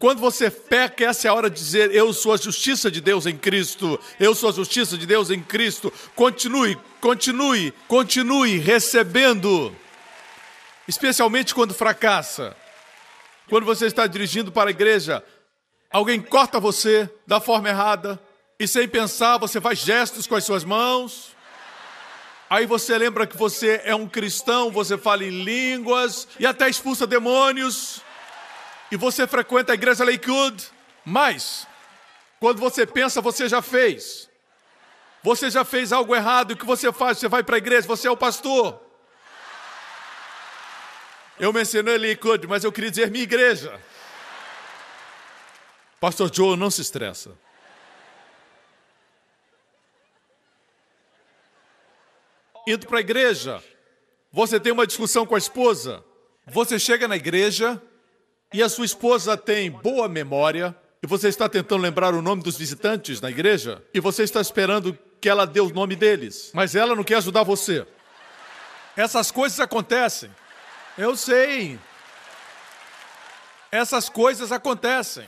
Quando 0.01 0.20
você 0.20 0.50
peca, 0.50 1.05
essa 1.05 1.27
é 1.27 1.29
a 1.29 1.34
hora 1.34 1.48
de 1.48 1.58
dizer: 1.58 1.93
Eu 1.93 2.12
sou 2.12 2.34
a 2.34 2.38
justiça 2.38 2.89
de 2.89 3.00
Deus 3.00 3.27
em 3.27 3.38
Cristo. 3.38 4.00
Eu 4.20 4.34
sou 4.34 4.50
a 4.50 4.51
justiça 4.51 4.98
de 4.98 5.05
Deus 5.05 5.29
em 5.29 5.43
Cristo. 5.43 5.93
Continue, 6.15 6.75
continue, 7.00 7.72
continue 7.88 8.58
recebendo. 8.58 9.75
Especialmente 10.88 11.53
quando 11.53 11.74
fracassa. 11.74 12.58
Quando 13.48 13.63
você 13.63 13.86
está 13.86 14.08
dirigindo 14.08 14.51
para 14.51 14.70
a 14.70 14.72
igreja, 14.72 15.24
alguém 15.91 16.20
corta 16.20 16.60
você 16.60 17.08
da 17.27 17.39
forma 17.39 17.70
errada 17.70 18.20
e 18.60 18.67
sem 18.67 18.88
pensar 18.88 19.38
você 19.38 19.62
faz 19.62 19.79
gestos 19.79 20.25
com 20.25 20.36
as 20.36 20.43
suas 20.43 20.63
mãos. 20.63 21.36
Aí 22.51 22.65
você 22.65 22.98
lembra 22.98 23.25
que 23.25 23.38
você 23.38 23.79
é 23.86 23.96
um 23.96 24.10
cristão, 24.10 24.70
você 24.70 24.98
fala 24.98 25.24
em 25.24 25.29
línguas 25.41 26.27
e 26.38 26.46
até 26.46 26.67
expulsa 26.67 27.08
demônios 27.08 28.01
e 28.91 28.98
você 28.98 29.25
frequenta 29.25 29.72
a 29.72 29.75
igreja 29.75 30.03
Lakewood, 30.03 30.62
mas 31.05 31.65
quando 32.41 32.60
você 32.60 32.86
pensa, 32.86 33.22
você 33.22 33.48
já 33.48 33.62
fez. 33.62 34.29
Você 35.24 35.50
já 35.50 35.63
fez 35.63 35.93
algo 35.93 36.13
errado, 36.13 36.51
o 36.51 36.58
que 36.58 36.65
você 36.65 36.91
faz? 36.91 37.20
Você 37.20 37.29
vai 37.29 37.41
para 37.41 37.55
a 37.55 37.58
igreja, 37.58 37.88
você 37.88 38.10
é 38.10 38.12
o 38.12 38.17
pastor. 38.17 38.81
Eu 41.39 41.53
mencionei 41.53 41.98
Lakewood, 41.98 42.48
mas 42.48 42.65
eu 42.65 42.72
queria 42.74 42.91
dizer 42.91 43.10
minha 43.10 43.24
igreja. 43.24 43.79
Pastor 46.01 46.29
Joe, 46.36 46.58
não 46.58 46.70
se 46.70 46.81
estressa. 46.81 47.31
Indo 52.68 52.86
para 52.88 53.00
a 53.00 53.01
igreja, 53.01 53.62
você 54.32 54.60
tem 54.60 54.72
uma 54.72 54.86
discussão 54.86 55.25
com 55.25 55.36
a 55.36 55.38
esposa. 55.38 56.03
Você 56.48 56.77
chega 56.77 57.08
na 57.08 57.15
igreja 57.15 57.82
e 58.53 58.62
a 58.62 58.70
sua 58.70 58.86
esposa 58.86 59.38
tem 59.38 59.72
boa 59.72 60.08
memória, 60.10 60.75
e 61.01 61.08
você 61.08 61.30
está 61.30 61.48
tentando 61.48 61.82
lembrar 61.82 62.13
o 62.13 62.22
nome 62.22 62.44
dos 62.44 62.58
visitantes 62.58 63.22
na 63.22 63.30
igreja, 63.30 63.82
e 63.94 64.00
você 64.00 64.24
está 64.24 64.41
esperando 64.41 64.98
que 65.20 65.30
ela 65.30 65.46
dê 65.46 65.62
o 65.62 65.70
nome 65.70 65.96
deles, 65.96 66.51
mas 66.53 66.75
ela 66.75 66.96
não 66.96 67.03
quer 67.03 67.15
ajudar 67.15 67.44
você. 67.44 67.88
Essas 68.96 69.32
coisas 69.32 69.60
acontecem. 69.60 70.30
Eu 70.98 71.15
sei. 71.15 71.80
Essas 73.72 74.10
coisas 74.10 74.51
acontecem. 74.51 75.27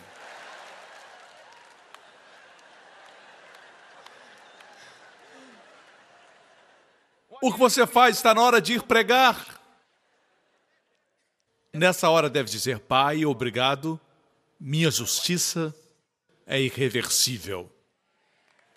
O 7.45 7.51
que 7.51 7.59
você 7.59 7.85
faz 7.85 8.15
está 8.15 8.33
na 8.33 8.41
hora 8.41 8.61
de 8.61 8.71
ir 8.71 8.83
pregar. 8.83 9.61
Nessa 11.73 12.09
hora 12.09 12.29
deve 12.29 12.49
dizer: 12.49 12.79
Pai, 12.79 13.25
obrigado, 13.25 13.99
minha 14.57 14.89
justiça 14.89 15.75
é 16.47 16.61
irreversível. 16.61 17.69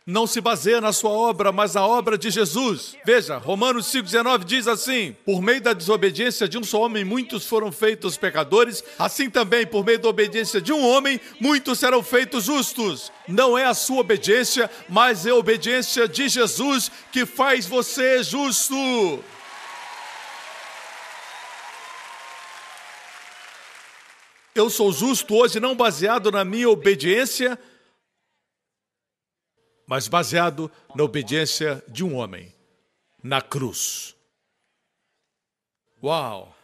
Não 0.09 0.25
se 0.25 0.41
baseia 0.41 0.81
na 0.81 0.93
sua 0.93 1.11
obra, 1.11 1.51
mas 1.51 1.75
na 1.75 1.85
obra 1.85 2.17
de 2.17 2.31
Jesus. 2.31 2.97
Veja, 3.05 3.39
Romanos 3.39 3.87
5,19 3.87 4.45
diz 4.45 4.69
assim: 4.69 5.17
Por 5.25 5.43
meio 5.43 5.61
da 5.61 5.73
desobediência 5.73 6.49
de 6.49 6.57
um 6.57 6.63
só 6.63 6.83
homem, 6.83 7.05
muitos 7.05 7.45
foram 7.45 7.73
feitos 7.73 8.17
pecadores, 8.17 8.85
assim 9.01 9.29
também, 9.29 9.67
por 9.67 9.85
meio 9.85 9.99
da 9.99 10.09
obediência 10.09 10.61
de 10.61 10.73
um 10.73 10.81
homem, 10.81 11.21
muitos 11.41 11.81
serão 11.81 12.05
feitos 12.05 12.45
justos. 12.45 13.11
Não 13.27 13.59
é 13.59 13.65
a 13.65 13.75
sua 13.75 13.99
obediência, 13.99 14.71
mas 14.89 15.27
é 15.27 15.31
a 15.31 15.35
obediência 15.35 16.07
de 16.07 16.29
Jesus 16.29 16.89
que 17.11 17.27
faz 17.27 17.67
você 17.67 18.23
justo. 18.23 18.77
Eu 24.55 24.71
sou 24.71 24.93
justo 24.93 25.35
hoje 25.35 25.59
não 25.59 25.75
baseado 25.75 26.31
na 26.31 26.45
minha 26.45 26.71
obediência, 26.71 27.59
mas 29.87 30.09
baseado 30.09 30.71
na 30.95 31.05
obediência 31.05 31.83
de 31.89 32.05
um 32.05 32.17
homem, 32.17 32.53
na 33.23 33.41
cruz. 33.41 34.17
Uau! 36.03 36.55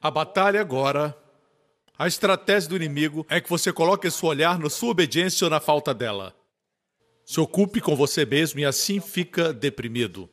A 0.00 0.10
batalha 0.10 0.60
agora, 0.60 1.16
a 1.98 2.06
estratégia 2.06 2.70
do 2.70 2.76
inimigo 2.76 3.26
é 3.28 3.40
que 3.40 3.50
você 3.50 3.72
coloque 3.72 4.10
seu 4.10 4.28
olhar 4.28 4.58
na 4.58 4.70
sua 4.70 4.90
obediência 4.90 5.44
ou 5.44 5.50
na 5.50 5.60
falta 5.60 5.92
dela. 5.92 6.34
Se 7.26 7.38
ocupe 7.38 7.80
com 7.80 7.94
você 7.94 8.24
mesmo 8.24 8.60
e 8.60 8.64
assim 8.64 9.00
fica 9.00 9.52
deprimido. 9.52 10.28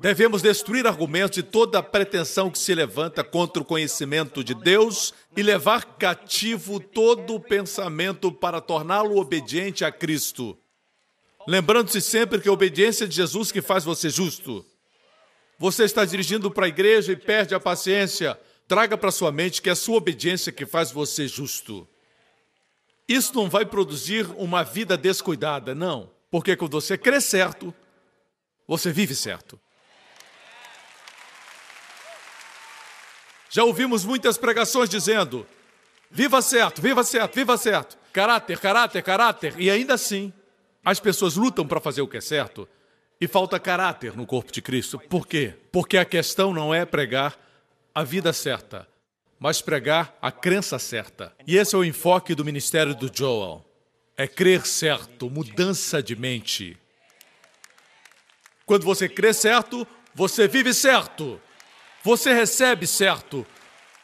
Devemos 0.00 0.40
destruir 0.40 0.86
argumentos 0.86 1.34
de 1.34 1.42
toda 1.42 1.82
pretensão 1.82 2.50
que 2.50 2.58
se 2.58 2.74
levanta 2.74 3.22
contra 3.22 3.62
o 3.62 3.66
conhecimento 3.66 4.42
de 4.42 4.54
Deus 4.54 5.12
e 5.36 5.42
levar 5.42 5.98
cativo 5.98 6.80
todo 6.80 7.34
o 7.34 7.40
pensamento 7.40 8.32
para 8.32 8.62
torná-lo 8.62 9.18
obediente 9.18 9.84
a 9.84 9.92
Cristo. 9.92 10.56
lembrando-se 11.46 12.00
sempre 12.00 12.40
que 12.40 12.48
a 12.48 12.52
obediência 12.52 13.06
de 13.06 13.14
Jesus 13.14 13.52
que 13.52 13.60
faz 13.60 13.84
você 13.84 14.08
justo. 14.08 14.64
Você 15.58 15.84
está 15.84 16.02
dirigindo 16.06 16.50
para 16.50 16.64
a 16.64 16.68
igreja 16.68 17.12
e 17.12 17.16
perde 17.16 17.54
a 17.54 17.60
paciência. 17.60 18.40
Traga 18.66 18.96
para 18.96 19.10
sua 19.10 19.30
mente 19.30 19.60
que 19.60 19.68
é 19.68 19.72
a 19.72 19.76
sua 19.76 19.98
obediência 19.98 20.50
que 20.50 20.64
faz 20.64 20.90
você 20.90 21.28
justo. 21.28 21.86
Isso 23.06 23.34
não 23.34 23.50
vai 23.50 23.66
produzir 23.66 24.26
uma 24.38 24.62
vida 24.62 24.96
descuidada, 24.96 25.74
não. 25.74 26.10
Porque 26.30 26.56
quando 26.56 26.72
você 26.72 26.96
crê 26.96 27.20
certo, 27.20 27.74
você 28.66 28.90
vive 28.90 29.14
certo. 29.14 29.60
Já 33.50 33.64
ouvimos 33.64 34.04
muitas 34.04 34.38
pregações 34.38 34.88
dizendo: 34.88 35.46
viva 36.10 36.40
certo, 36.40 36.80
viva 36.80 37.02
certo, 37.02 37.34
viva 37.34 37.56
certo. 37.56 37.98
Caráter, 38.12 38.58
caráter, 38.58 39.02
caráter. 39.02 39.54
E 39.58 39.70
ainda 39.70 39.94
assim, 39.94 40.32
as 40.84 41.00
pessoas 41.00 41.36
lutam 41.36 41.66
para 41.66 41.80
fazer 41.80 42.00
o 42.00 42.08
que 42.08 42.16
é 42.16 42.20
certo 42.20 42.68
e 43.20 43.26
falta 43.26 43.60
caráter 43.60 44.16
no 44.16 44.24
corpo 44.24 44.50
de 44.52 44.62
Cristo. 44.62 44.98
Por 44.98 45.26
quê? 45.26 45.54
Porque 45.70 45.98
a 45.98 46.04
questão 46.04 46.52
não 46.54 46.72
é 46.72 46.86
pregar 46.86 47.38
a 47.94 48.02
vida 48.02 48.32
certa, 48.32 48.88
mas 49.38 49.60
pregar 49.60 50.16
a 50.22 50.32
crença 50.32 50.78
certa. 50.78 51.34
E 51.46 51.56
esse 51.56 51.74
é 51.74 51.78
o 51.78 51.84
enfoque 51.84 52.34
do 52.34 52.44
ministério 52.44 52.94
do 52.94 53.10
Joel. 53.12 53.64
É 54.16 54.26
crer 54.26 54.66
certo, 54.66 55.28
mudança 55.28 56.02
de 56.02 56.14
mente. 56.14 56.76
Quando 58.64 58.84
você 58.84 59.08
crê 59.08 59.32
certo, 59.32 59.86
você 60.14 60.46
vive 60.46 60.72
certo. 60.72 61.40
Você 62.02 62.32
recebe 62.32 62.86
certo. 62.86 63.46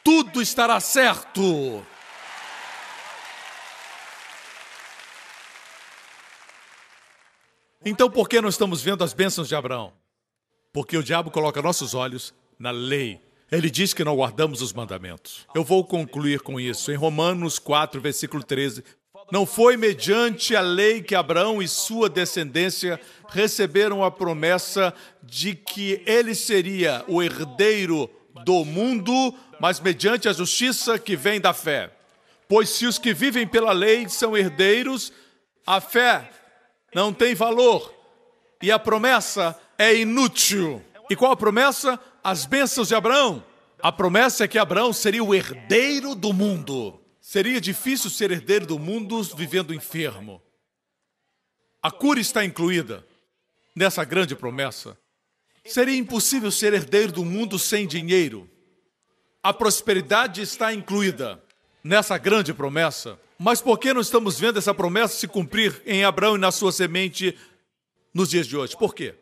Tudo 0.03 0.41
estará 0.41 0.79
certo. 0.79 1.85
Então, 7.83 8.09
por 8.09 8.27
que 8.27 8.41
não 8.41 8.49
estamos 8.49 8.81
vendo 8.81 9.03
as 9.03 9.13
bênçãos 9.13 9.47
de 9.47 9.55
Abraão? 9.55 9.93
Porque 10.73 10.97
o 10.97 11.03
diabo 11.03 11.31
coloca 11.31 11.61
nossos 11.61 11.93
olhos 11.93 12.33
na 12.59 12.69
lei. 12.69 13.21
Ele 13.51 13.69
diz 13.69 13.93
que 13.93 14.03
não 14.03 14.15
guardamos 14.15 14.61
os 14.61 14.73
mandamentos. 14.73 15.47
Eu 15.55 15.63
vou 15.63 15.85
concluir 15.85 16.41
com 16.41 16.59
isso. 16.59 16.91
Em 16.91 16.95
Romanos 16.95 17.57
4, 17.57 18.01
versículo 18.01 18.43
13. 18.43 18.83
Não 19.31 19.45
foi 19.45 19.75
mediante 19.75 20.55
a 20.55 20.61
lei 20.61 21.01
que 21.01 21.13
Abraão 21.13 21.61
e 21.61 21.67
sua 21.67 22.09
descendência 22.09 22.99
receberam 23.29 24.03
a 24.03 24.09
promessa 24.09 24.93
de 25.21 25.53
que 25.53 26.01
ele 26.05 26.33
seria 26.33 27.03
o 27.07 27.21
herdeiro 27.21 28.09
do 28.45 28.63
mundo, 28.63 29.33
mas 29.59 29.79
mediante 29.79 30.29
a 30.29 30.33
justiça 30.33 30.97
que 30.97 31.15
vem 31.15 31.41
da 31.41 31.53
fé. 31.53 31.91
Pois 32.47 32.69
se 32.69 32.85
os 32.85 32.97
que 32.97 33.13
vivem 33.13 33.45
pela 33.45 33.73
lei 33.73 34.07
são 34.07 34.37
herdeiros, 34.37 35.11
a 35.65 35.81
fé 35.81 36.29
não 36.95 37.11
tem 37.11 37.35
valor 37.35 37.93
e 38.61 38.71
a 38.71 38.79
promessa 38.79 39.59
é 39.77 39.93
inútil. 39.95 40.81
E 41.09 41.15
qual 41.15 41.31
a 41.31 41.37
promessa? 41.37 41.99
As 42.23 42.45
bênçãos 42.45 42.87
de 42.87 42.95
Abraão. 42.95 43.43
A 43.81 43.91
promessa 43.91 44.45
é 44.45 44.47
que 44.47 44.57
Abraão 44.57 44.91
seria 44.91 45.23
o 45.23 45.35
herdeiro 45.35 46.15
do 46.15 46.33
mundo. 46.33 46.99
Seria 47.29 47.59
difícil 47.59 48.09
ser 48.09 48.31
herdeiro 48.31 48.65
do 48.65 48.79
mundo 48.79 49.21
vivendo 49.21 49.73
enfermo. 49.73 50.41
A 51.83 51.91
cura 51.91 52.21
está 52.21 52.45
incluída 52.45 53.05
nessa 53.75 54.05
grande 54.05 54.33
promessa. 54.33 54.97
Seria 55.65 55.97
impossível 55.97 56.49
ser 56.49 56.73
herdeiro 56.73 57.11
do 57.11 57.25
mundo 57.25 57.59
sem 57.59 57.85
dinheiro. 57.85 58.49
A 59.43 59.53
prosperidade 59.53 60.41
está 60.41 60.73
incluída 60.73 61.43
nessa 61.83 62.17
grande 62.17 62.53
promessa. 62.53 63.19
Mas 63.37 63.59
por 63.59 63.77
que 63.77 63.93
não 63.93 63.99
estamos 63.99 64.39
vendo 64.39 64.57
essa 64.57 64.73
promessa 64.73 65.17
se 65.17 65.27
cumprir 65.27 65.81
em 65.85 66.05
Abraão 66.05 66.37
e 66.37 66.39
na 66.39 66.49
sua 66.49 66.71
semente 66.71 67.37
nos 68.13 68.29
dias 68.29 68.47
de 68.47 68.55
hoje? 68.55 68.77
Por 68.77 68.95
quê? 68.95 69.13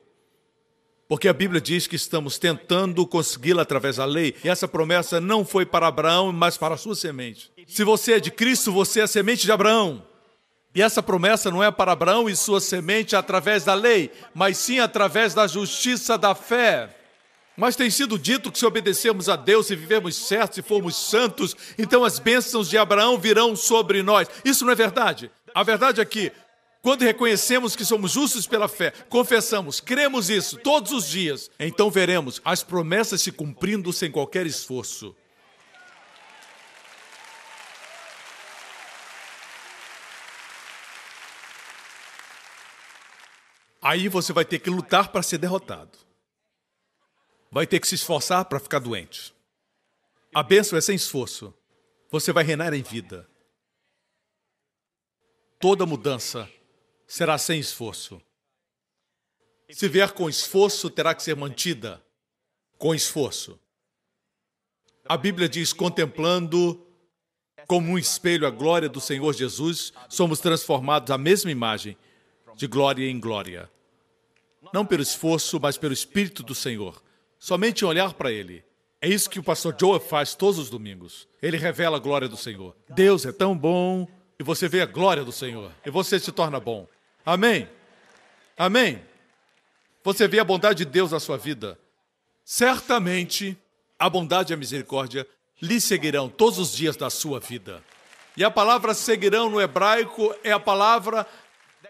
Porque 1.08 1.28
a 1.28 1.34
Bíblia 1.34 1.62
diz 1.62 1.86
que 1.86 1.96
estamos 1.96 2.40
tentando 2.40 3.06
consegui-la 3.06 3.62
através 3.62 3.98
da 3.98 4.06
lei, 4.06 4.36
e 4.44 4.50
essa 4.50 4.68
promessa 4.68 5.22
não 5.22 5.46
foi 5.46 5.66
para 5.66 5.88
Abraão, 5.88 6.32
mas 6.32 6.58
para 6.58 6.74
a 6.74 6.78
sua 6.78 6.96
semente. 6.96 7.52
Se 7.68 7.84
você 7.84 8.14
é 8.14 8.20
de 8.20 8.32
Cristo, 8.32 8.72
você 8.72 9.02
é 9.02 9.04
a 9.04 9.08
semente 9.08 9.46
de 9.46 9.52
Abraão. 9.52 10.04
E 10.74 10.82
essa 10.82 11.02
promessa 11.02 11.50
não 11.50 11.64
é 11.64 11.72
para 11.72 11.94
Abraão 11.94 12.28
e 12.28 12.36
sua 12.36 12.60
semente 12.60 13.16
através 13.16 13.64
da 13.64 13.74
lei, 13.74 14.12
mas 14.34 14.58
sim 14.58 14.80
através 14.80 15.34
da 15.34 15.48
justiça 15.48 16.18
da 16.18 16.36
fé. 16.36 16.90
Mas 17.56 17.78
tem 17.78 17.90
sido 17.90 18.20
dito 18.20 18.52
que 18.52 18.60
se 18.60 18.66
obedecermos 18.66 19.30
a 19.30 19.38
Deus 19.38 19.70
e 19.70 19.76
vivemos 19.76 20.16
certos 20.16 20.58
e 20.58 20.62
formos 20.62 20.98
santos, 20.98 21.56
então 21.78 22.04
as 22.04 22.20
bênçãos 22.20 22.70
de 22.70 22.78
Abraão 22.78 23.18
virão 23.18 23.56
sobre 23.56 24.04
nós. 24.04 24.28
Isso 24.44 24.66
não 24.66 24.74
é 24.74 24.76
verdade. 24.76 25.32
A 25.54 25.64
verdade 25.64 26.02
é 26.02 26.06
que, 26.06 26.34
quando 26.86 27.02
reconhecemos 27.02 27.76
que 27.76 27.84
somos 27.84 28.12
justos 28.12 28.46
pela 28.46 28.68
fé, 28.68 28.92
confessamos, 29.10 29.80
cremos 29.80 30.30
isso 30.30 30.56
todos 30.60 30.92
os 30.92 31.10
dias, 31.10 31.50
então 31.60 31.90
veremos 31.90 32.40
as 32.46 32.62
promessas 32.62 33.24
se 33.24 33.32
cumprindo 33.32 33.92
sem 33.92 34.12
qualquer 34.12 34.46
esforço. 34.46 35.16
Aí 43.82 44.08
você 44.08 44.32
vai 44.32 44.46
ter 44.46 44.60
que 44.60 44.70
lutar 44.70 45.12
para 45.12 45.24
ser 45.24 45.40
derrotado 45.40 46.06
vai 47.52 47.66
ter 47.66 47.80
que 47.80 47.88
se 47.88 47.96
esforçar 47.96 48.46
para 48.46 48.60
ficar 48.60 48.80
doente. 48.80 49.34
A 50.34 50.44
bênção 50.44 50.78
é 50.78 50.82
sem 50.82 50.94
esforço. 50.96 51.54
Você 52.12 52.34
vai 52.34 52.44
reinar 52.44 52.74
em 52.74 52.84
vida. 52.84 53.26
Toda 55.58 55.86
mudança 55.86 56.50
será 57.08 57.38
sem 57.38 57.60
esforço. 57.60 58.22
Se 59.70 59.88
vier 59.88 60.12
com 60.12 60.30
esforço, 60.30 60.90
terá 60.90 61.14
que 61.14 61.24
ser 61.24 61.36
mantida 61.36 62.04
com 62.78 62.94
esforço. 62.94 63.60
A 65.08 65.18
Bíblia 65.18 65.50
diz: 65.50 65.74
contemplando 65.74 66.86
como 67.68 67.92
um 67.92 67.98
espelho 67.98 68.46
a 68.46 68.52
glória 68.52 68.88
do 68.88 69.02
Senhor 69.02 69.34
Jesus, 69.34 69.92
somos 70.10 70.40
transformados 70.40 71.12
à 71.12 71.18
mesma 71.18 71.52
imagem, 71.52 71.98
de 72.56 72.68
glória 72.68 73.10
em 73.10 73.20
glória. 73.20 73.70
Não 74.74 74.86
pelo 74.86 75.02
esforço, 75.04 75.60
mas 75.60 75.78
pelo 75.78 75.94
Espírito 75.94 76.44
do 76.44 76.56
Senhor. 76.56 77.02
Somente 77.38 77.86
olhar 77.86 78.14
para 78.14 78.32
Ele. 78.32 78.64
É 79.02 79.08
isso 79.08 79.30
que 79.30 79.40
o 79.40 79.44
pastor 79.44 79.76
Joe 79.80 80.00
faz 80.00 80.34
todos 80.34 80.58
os 80.58 80.70
domingos. 80.70 81.28
Ele 81.42 81.58
revela 81.58 81.98
a 81.98 82.00
glória 82.00 82.28
do 82.28 82.38
Senhor. 82.38 82.76
Deus 82.90 83.26
é 83.26 83.32
tão 83.32 83.56
bom 83.56 84.08
e 84.40 84.44
você 84.44 84.68
vê 84.68 84.82
a 84.82 84.86
glória 84.86 85.24
do 85.24 85.32
Senhor 85.32 85.72
e 85.86 85.90
você 85.92 86.20
se 86.20 86.32
torna 86.32 86.60
bom. 86.60 86.88
Amém? 87.26 87.68
Amém? 88.56 89.02
Você 90.04 90.28
vê 90.28 90.40
a 90.40 90.44
bondade 90.44 90.86
de 90.86 90.92
Deus 90.92 91.12
na 91.12 91.20
sua 91.20 91.38
vida. 91.38 91.80
Certamente 92.44 93.58
a 93.98 94.10
bondade 94.10 94.52
e 94.52 94.54
a 94.54 94.58
misericórdia 94.58 95.28
lhe 95.62 95.82
seguirão 95.82 96.30
todos 96.30 96.60
os 96.60 96.72
dias 96.74 96.96
da 96.96 97.10
sua 97.10 97.40
vida. 97.40 97.84
E 98.38 98.44
a 98.44 98.52
palavra 98.52 98.94
seguirão 98.94 99.50
no 99.50 99.60
hebraico 99.60 100.36
é 100.44 100.52
a 100.52 100.60
palavra 100.60 101.26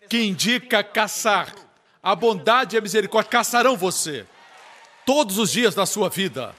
que 0.08 0.24
indica 0.24 0.84
caçar. 0.84 1.54
A 2.02 2.16
bondade 2.16 2.76
e 2.76 2.80
a 2.80 2.82
misericórdia 2.82 3.32
caçarão 3.32 3.76
você 3.76 4.26
todos 5.06 5.38
os 5.38 5.52
dias 5.52 5.76
da 5.76 5.86
sua 5.86 6.08
vida. 6.08 6.56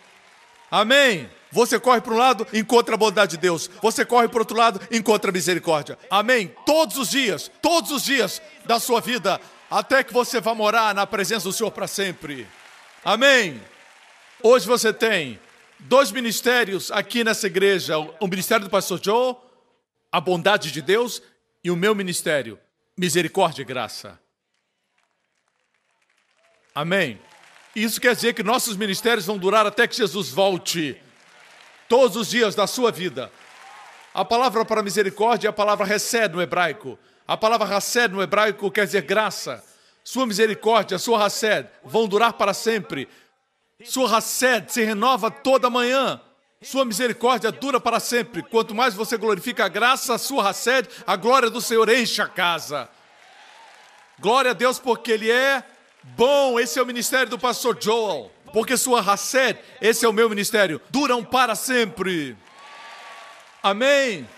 Amém. 0.70 1.28
Você 1.50 1.78
corre 1.78 2.00
para 2.00 2.12
um 2.12 2.18
lado, 2.18 2.46
encontra 2.52 2.94
a 2.94 2.98
bondade 2.98 3.32
de 3.32 3.36
Deus. 3.38 3.70
Você 3.80 4.04
corre 4.04 4.28
para 4.28 4.36
o 4.36 4.40
outro 4.40 4.56
lado, 4.56 4.80
encontra 4.90 5.30
a 5.30 5.32
misericórdia. 5.32 5.98
Amém. 6.10 6.54
Todos 6.66 6.98
os 6.98 7.10
dias, 7.10 7.50
todos 7.62 7.90
os 7.90 8.02
dias 8.02 8.42
da 8.64 8.78
sua 8.78 9.00
vida, 9.00 9.40
até 9.70 10.02
que 10.02 10.12
você 10.12 10.40
vá 10.40 10.54
morar 10.54 10.94
na 10.94 11.06
presença 11.06 11.44
do 11.44 11.52
Senhor 11.52 11.70
para 11.70 11.86
sempre. 11.86 12.46
Amém. 13.04 13.62
Hoje 14.42 14.66
você 14.66 14.92
tem 14.92 15.38
dois 15.78 16.10
ministérios 16.10 16.90
aqui 16.90 17.24
nessa 17.24 17.46
igreja: 17.46 17.98
o 17.98 18.26
ministério 18.26 18.64
do 18.64 18.70
pastor 18.70 19.00
Joe, 19.02 19.36
a 20.10 20.20
bondade 20.20 20.70
de 20.70 20.82
Deus, 20.82 21.22
e 21.62 21.70
o 21.70 21.76
meu 21.76 21.94
ministério, 21.94 22.58
misericórdia 22.96 23.62
e 23.62 23.64
graça. 23.64 24.18
Amém. 26.74 27.18
Isso 27.76 28.00
quer 28.00 28.14
dizer 28.14 28.32
que 28.32 28.42
nossos 28.42 28.74
ministérios 28.74 29.26
vão 29.26 29.36
durar 29.36 29.66
até 29.66 29.86
que 29.86 29.94
Jesus 29.94 30.30
volte. 30.30 30.98
Todos 31.86 32.16
os 32.16 32.30
dias 32.30 32.54
da 32.54 32.66
sua 32.66 32.90
vida. 32.90 33.30
A 34.14 34.24
palavra 34.24 34.64
para 34.64 34.82
misericórdia 34.82 35.48
é 35.48 35.50
a 35.50 35.52
palavra 35.52 35.84
recebe 35.84 36.36
no 36.36 36.42
hebraico. 36.42 36.98
A 37.28 37.36
palavra 37.36 37.68
hased 37.68 38.14
no 38.14 38.22
hebraico 38.22 38.70
quer 38.70 38.86
dizer 38.86 39.02
graça. 39.02 39.62
Sua 40.02 40.24
misericórdia, 40.24 40.98
sua 40.98 41.22
hased, 41.22 41.68
vão 41.84 42.08
durar 42.08 42.32
para 42.32 42.54
sempre. 42.54 43.10
Sua 43.84 44.08
hased 44.08 44.72
se 44.72 44.82
renova 44.82 45.30
toda 45.30 45.68
manhã. 45.68 46.18
Sua 46.62 46.82
misericórdia 46.82 47.52
dura 47.52 47.78
para 47.78 48.00
sempre. 48.00 48.42
Quanto 48.42 48.74
mais 48.74 48.94
você 48.94 49.18
glorifica 49.18 49.66
a 49.66 49.68
graça, 49.68 50.14
a 50.14 50.18
sua 50.18 50.48
hased, 50.48 50.88
a 51.06 51.14
glória 51.14 51.50
do 51.50 51.60
Senhor 51.60 51.86
enche 51.90 52.22
a 52.22 52.26
casa. 52.26 52.88
Glória 54.18 54.52
a 54.52 54.54
Deus 54.54 54.78
porque 54.78 55.12
Ele 55.12 55.30
é 55.30 55.62
Bom, 56.14 56.60
esse 56.60 56.78
é 56.78 56.82
o 56.82 56.86
ministério 56.86 57.28
do 57.28 57.38
pastor 57.38 57.76
Joel, 57.80 58.30
porque 58.52 58.76
sua 58.76 59.00
Hassed, 59.00 59.58
esse 59.80 60.04
é 60.04 60.08
o 60.08 60.12
meu 60.12 60.28
ministério, 60.28 60.80
duram 60.88 61.24
para 61.24 61.54
sempre. 61.54 62.36
Amém. 63.62 64.28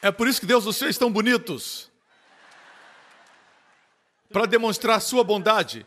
É 0.00 0.12
por 0.12 0.28
isso 0.28 0.38
que 0.38 0.46
Deus 0.46 0.66
os 0.66 0.78
fez 0.78 0.96
tão 0.96 1.10
bonitos 1.10 1.90
para 4.30 4.46
demonstrar 4.46 5.00
sua 5.00 5.24
bondade 5.24 5.86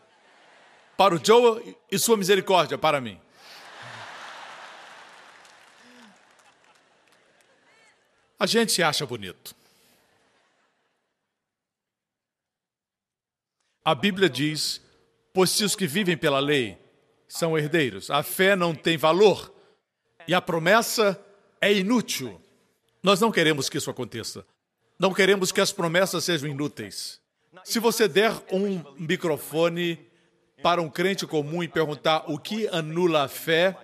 para 0.98 1.14
o 1.16 1.22
Joe 1.24 1.78
e 1.92 2.00
sua 2.00 2.18
misericórdia 2.18 2.78
para 2.78 3.00
mim. 3.00 3.22
A 8.40 8.46
gente 8.46 8.72
se 8.72 8.84
acha 8.84 9.06
bonito. 9.06 9.56
A 13.84 13.96
Bíblia 13.96 14.30
diz: 14.30 14.82
pois 15.34 15.50
se 15.50 15.64
os 15.64 15.76
que 15.76 15.88
vivem 15.88 16.18
pela 16.18 16.40
lei 16.40 16.78
são 17.28 17.58
herdeiros, 17.58 18.12
a 18.12 18.22
fé 18.22 18.56
não 18.56 18.76
tem 18.76 18.98
valor 18.98 19.54
e 20.28 20.34
a 20.34 20.42
promessa 20.42 21.20
é 21.62 21.74
inútil. 21.74 22.42
Nós 23.02 23.22
não 23.22 23.32
queremos 23.32 23.70
que 23.70 23.78
isso 23.78 23.90
aconteça. 23.90 24.46
Não 25.00 25.14
queremos 25.14 25.52
que 25.52 25.62
as 25.62 25.72
promessas 25.72 26.24
sejam 26.24 26.50
inúteis. 26.50 27.22
Se 27.64 27.80
você 27.80 28.08
der 28.08 28.32
um 28.52 28.84
microfone 28.98 30.00
para 30.62 30.82
um 30.82 30.90
crente 30.90 31.26
comum 31.26 31.64
e 31.64 31.68
perguntar 31.68 32.30
o 32.30 32.38
que 32.38 32.68
anula 32.68 33.24
a 33.24 33.28
fé, 33.28 33.78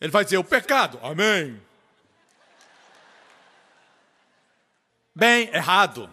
ele 0.00 0.12
vai 0.12 0.24
dizer 0.24 0.38
o 0.38 0.44
pecado. 0.44 0.98
Amém. 1.02 1.60
Bem, 5.14 5.48
errado. 5.54 6.12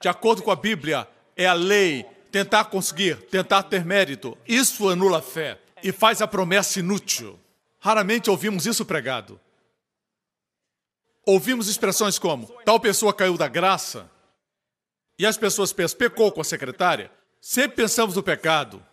De 0.00 0.08
acordo 0.08 0.42
com 0.42 0.50
a 0.50 0.56
Bíblia, 0.56 1.08
é 1.36 1.46
a 1.46 1.52
lei 1.52 2.04
tentar 2.30 2.64
conseguir, 2.66 3.16
tentar 3.26 3.64
ter 3.64 3.84
mérito. 3.84 4.36
Isso 4.46 4.88
anula 4.88 5.18
a 5.18 5.22
fé 5.22 5.60
e 5.82 5.92
faz 5.92 6.22
a 6.22 6.28
promessa 6.28 6.80
inútil. 6.80 7.38
Raramente 7.78 8.30
ouvimos 8.30 8.66
isso 8.66 8.84
pregado. 8.84 9.40
Ouvimos 11.24 11.68
expressões 11.68 12.18
como: 12.18 12.46
tal 12.64 12.80
pessoa 12.80 13.14
caiu 13.14 13.36
da 13.36 13.48
graça, 13.48 14.10
e 15.18 15.26
as 15.26 15.36
pessoas 15.36 15.72
pensam, 15.72 15.98
pecou 15.98 16.32
com 16.32 16.40
a 16.40 16.44
secretária. 16.44 17.10
Sempre 17.40 17.76
pensamos 17.76 18.16
no 18.16 18.22
pecado 18.22 18.84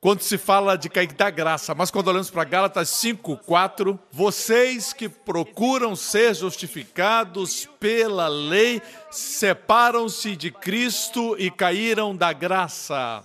quando 0.00 0.22
se 0.22 0.38
fala 0.38 0.78
de 0.78 0.88
cair 0.88 1.12
da 1.12 1.28
graça, 1.28 1.74
mas 1.74 1.90
quando 1.90 2.08
olhamos 2.08 2.30
para 2.30 2.44
Gálatas 2.44 2.88
5, 2.90 3.36
4, 3.38 3.98
vocês 4.12 4.92
que 4.92 5.08
procuram 5.08 5.96
ser 5.96 6.34
justificados 6.34 7.66
pela 7.80 8.28
lei, 8.28 8.80
separam-se 9.10 10.36
de 10.36 10.52
Cristo 10.52 11.34
e 11.36 11.50
caíram 11.50 12.14
da 12.14 12.32
graça. 12.32 13.24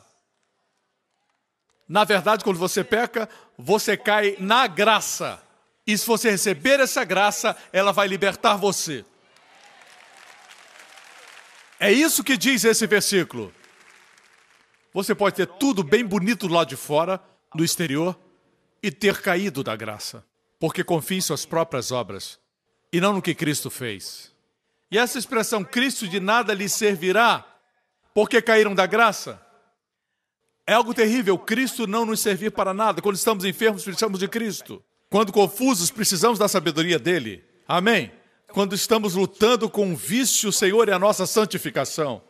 Na 1.87 2.03
verdade, 2.03 2.43
quando 2.43 2.57
você 2.57 2.83
peca, 2.83 3.29
você 3.55 3.95
cai 3.95 4.35
na 4.39 4.65
graça. 4.65 5.39
E 5.85 5.95
se 5.95 6.07
você 6.07 6.31
receber 6.31 6.79
essa 6.79 7.03
graça, 7.03 7.55
ela 7.71 7.91
vai 7.91 8.07
libertar 8.07 8.55
você. 8.55 9.05
É 11.79 11.91
isso 11.91 12.23
que 12.23 12.35
diz 12.35 12.63
esse 12.63 12.87
versículo. 12.87 13.53
Você 14.93 15.15
pode 15.15 15.35
ter 15.35 15.47
tudo 15.47 15.83
bem 15.83 16.05
bonito 16.05 16.47
lado 16.47 16.69
de 16.69 16.75
fora, 16.75 17.21
no 17.55 17.63
exterior, 17.63 18.17
e 18.81 18.91
ter 18.91 19.21
caído 19.21 19.63
da 19.63 19.75
graça, 19.75 20.23
porque 20.59 20.83
confia 20.83 21.17
em 21.17 21.21
suas 21.21 21.45
próprias 21.45 21.91
obras 21.91 22.39
e 22.91 23.01
não 23.01 23.13
no 23.13 23.21
que 23.21 23.33
Cristo 23.33 23.69
fez. 23.69 24.31
E 24.91 24.97
essa 24.97 25.17
expressão, 25.17 25.63
Cristo 25.63 26.07
de 26.07 26.19
nada 26.19 26.53
lhe 26.53 26.69
servirá, 26.69 27.45
porque 28.13 28.41
caíram 28.41 28.75
da 28.75 28.85
graça, 28.85 29.41
é 30.67 30.73
algo 30.73 30.93
terrível. 30.93 31.37
Cristo 31.37 31.87
não 31.87 32.05
nos 32.05 32.19
servir 32.19 32.51
para 32.51 32.73
nada. 32.73 33.01
Quando 33.01 33.15
estamos 33.15 33.43
enfermos, 33.43 33.83
precisamos 33.83 34.19
de 34.19 34.27
Cristo. 34.27 34.83
Quando 35.09 35.33
confusos, 35.33 35.91
precisamos 35.91 36.39
da 36.39 36.47
sabedoria 36.47 36.97
dele. 36.97 37.43
Amém? 37.67 38.11
quando 38.53 38.75
estamos 38.75 39.15
lutando 39.15 39.67
com 39.67 39.87
um 39.87 39.95
vício, 39.95 40.49
o 40.49 40.53
Senhor 40.53 40.87
é 40.87 40.93
a 40.93 40.99
nossa 40.99 41.25
santificação. 41.25 42.21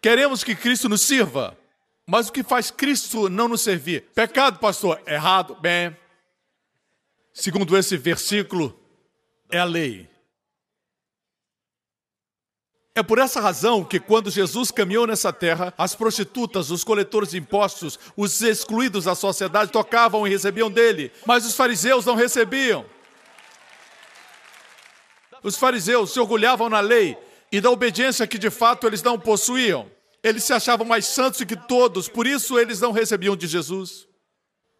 Queremos 0.00 0.44
que 0.44 0.54
Cristo 0.54 0.88
nos 0.88 1.00
sirva, 1.00 1.58
mas 2.06 2.28
o 2.28 2.32
que 2.32 2.42
faz 2.42 2.70
Cristo 2.70 3.28
não 3.28 3.48
nos 3.48 3.62
servir? 3.62 4.02
Pecado, 4.14 4.58
pastor? 4.58 5.00
Errado? 5.06 5.56
Bem, 5.60 5.96
segundo 7.32 7.76
esse 7.76 7.96
versículo, 7.96 8.78
é 9.50 9.58
a 9.58 9.64
lei. 9.64 10.08
É 12.96 13.02
por 13.02 13.18
essa 13.18 13.40
razão 13.40 13.82
que, 13.82 13.98
quando 13.98 14.30
Jesus 14.30 14.70
caminhou 14.70 15.04
nessa 15.04 15.32
terra, 15.32 15.74
as 15.76 15.96
prostitutas, 15.96 16.70
os 16.70 16.84
coletores 16.84 17.30
de 17.30 17.38
impostos, 17.38 17.98
os 18.16 18.40
excluídos 18.40 19.06
da 19.06 19.16
sociedade 19.16 19.72
tocavam 19.72 20.26
e 20.26 20.30
recebiam 20.30 20.70
dele, 20.70 21.10
mas 21.26 21.44
os 21.44 21.56
fariseus 21.56 22.06
não 22.06 22.14
recebiam. 22.14 22.84
Os 25.42 25.56
fariseus 25.56 26.12
se 26.12 26.20
orgulhavam 26.20 26.68
na 26.68 26.80
lei 26.80 27.18
e 27.50 27.60
da 27.60 27.70
obediência 27.70 28.26
que 28.26 28.38
de 28.38 28.48
fato 28.48 28.86
eles 28.86 29.02
não 29.02 29.18
possuíam. 29.18 29.90
Eles 30.24 30.42
se 30.42 30.54
achavam 30.54 30.86
mais 30.86 31.04
santos 31.04 31.40
do 31.40 31.46
que 31.46 31.54
todos, 31.54 32.08
por 32.08 32.26
isso 32.26 32.58
eles 32.58 32.80
não 32.80 32.92
recebiam 32.92 33.36
de 33.36 33.46
Jesus. 33.46 34.08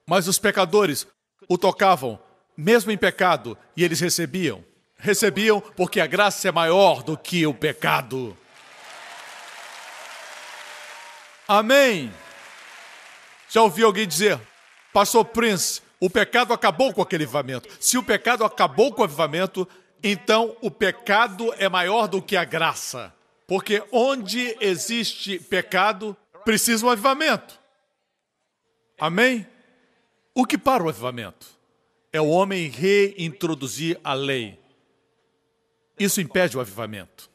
Mas 0.09 0.27
os 0.27 0.39
pecadores 0.39 1.07
o 1.47 1.59
tocavam, 1.59 2.19
mesmo 2.57 2.91
em 2.91 2.97
pecado, 2.97 3.57
e 3.77 3.85
eles 3.85 4.01
recebiam. 4.01 4.65
Recebiam 4.97 5.61
porque 5.61 6.01
a 6.01 6.07
graça 6.07 6.49
é 6.49 6.53
maior 6.53 7.03
do 7.03 7.15
que 7.15 7.47
o 7.47 7.53
pecado. 7.53 8.35
Amém. 11.47 12.11
Já 13.51 13.61
ouvi 13.61 13.83
alguém 13.83 14.09
dizer, 14.09 14.41
Pastor 14.95 15.27
Prince, 15.27 15.83
o 16.01 16.09
pecado 16.09 16.55
acabou 16.55 16.95
com 16.95 17.03
aquele 17.03 17.25
avivamento. 17.25 17.69
Se 17.79 17.99
o 17.99 18.03
pecado 18.03 18.45
acabou 18.45 18.95
com 18.95 19.03
o 19.03 19.05
avivamento, 19.05 19.69
então 20.03 20.57
o 20.63 20.71
pecado 20.71 21.55
é 21.59 21.69
maior 21.69 22.09
do 22.09 22.23
que 22.23 22.35
a 22.35 22.45
graça. 22.45 23.13
Porque 23.47 23.83
onde 23.93 24.57
existe 24.61 25.39
pecado, 25.39 26.17
precisa 26.45 26.85
um 26.87 26.91
avivamento. 26.91 27.59
Amém? 28.99 29.47
O 30.35 30.47
que 30.47 30.57
para 30.57 30.83
o 30.83 30.89
avivamento? 30.89 31.47
É 32.13 32.21
o 32.21 32.29
homem 32.29 32.69
reintroduzir 32.69 34.01
a 34.03 34.15
lei. 34.15 34.59
Isso 35.99 36.21
impede 36.21 36.57
o 36.57 36.61
avivamento. 36.61 37.31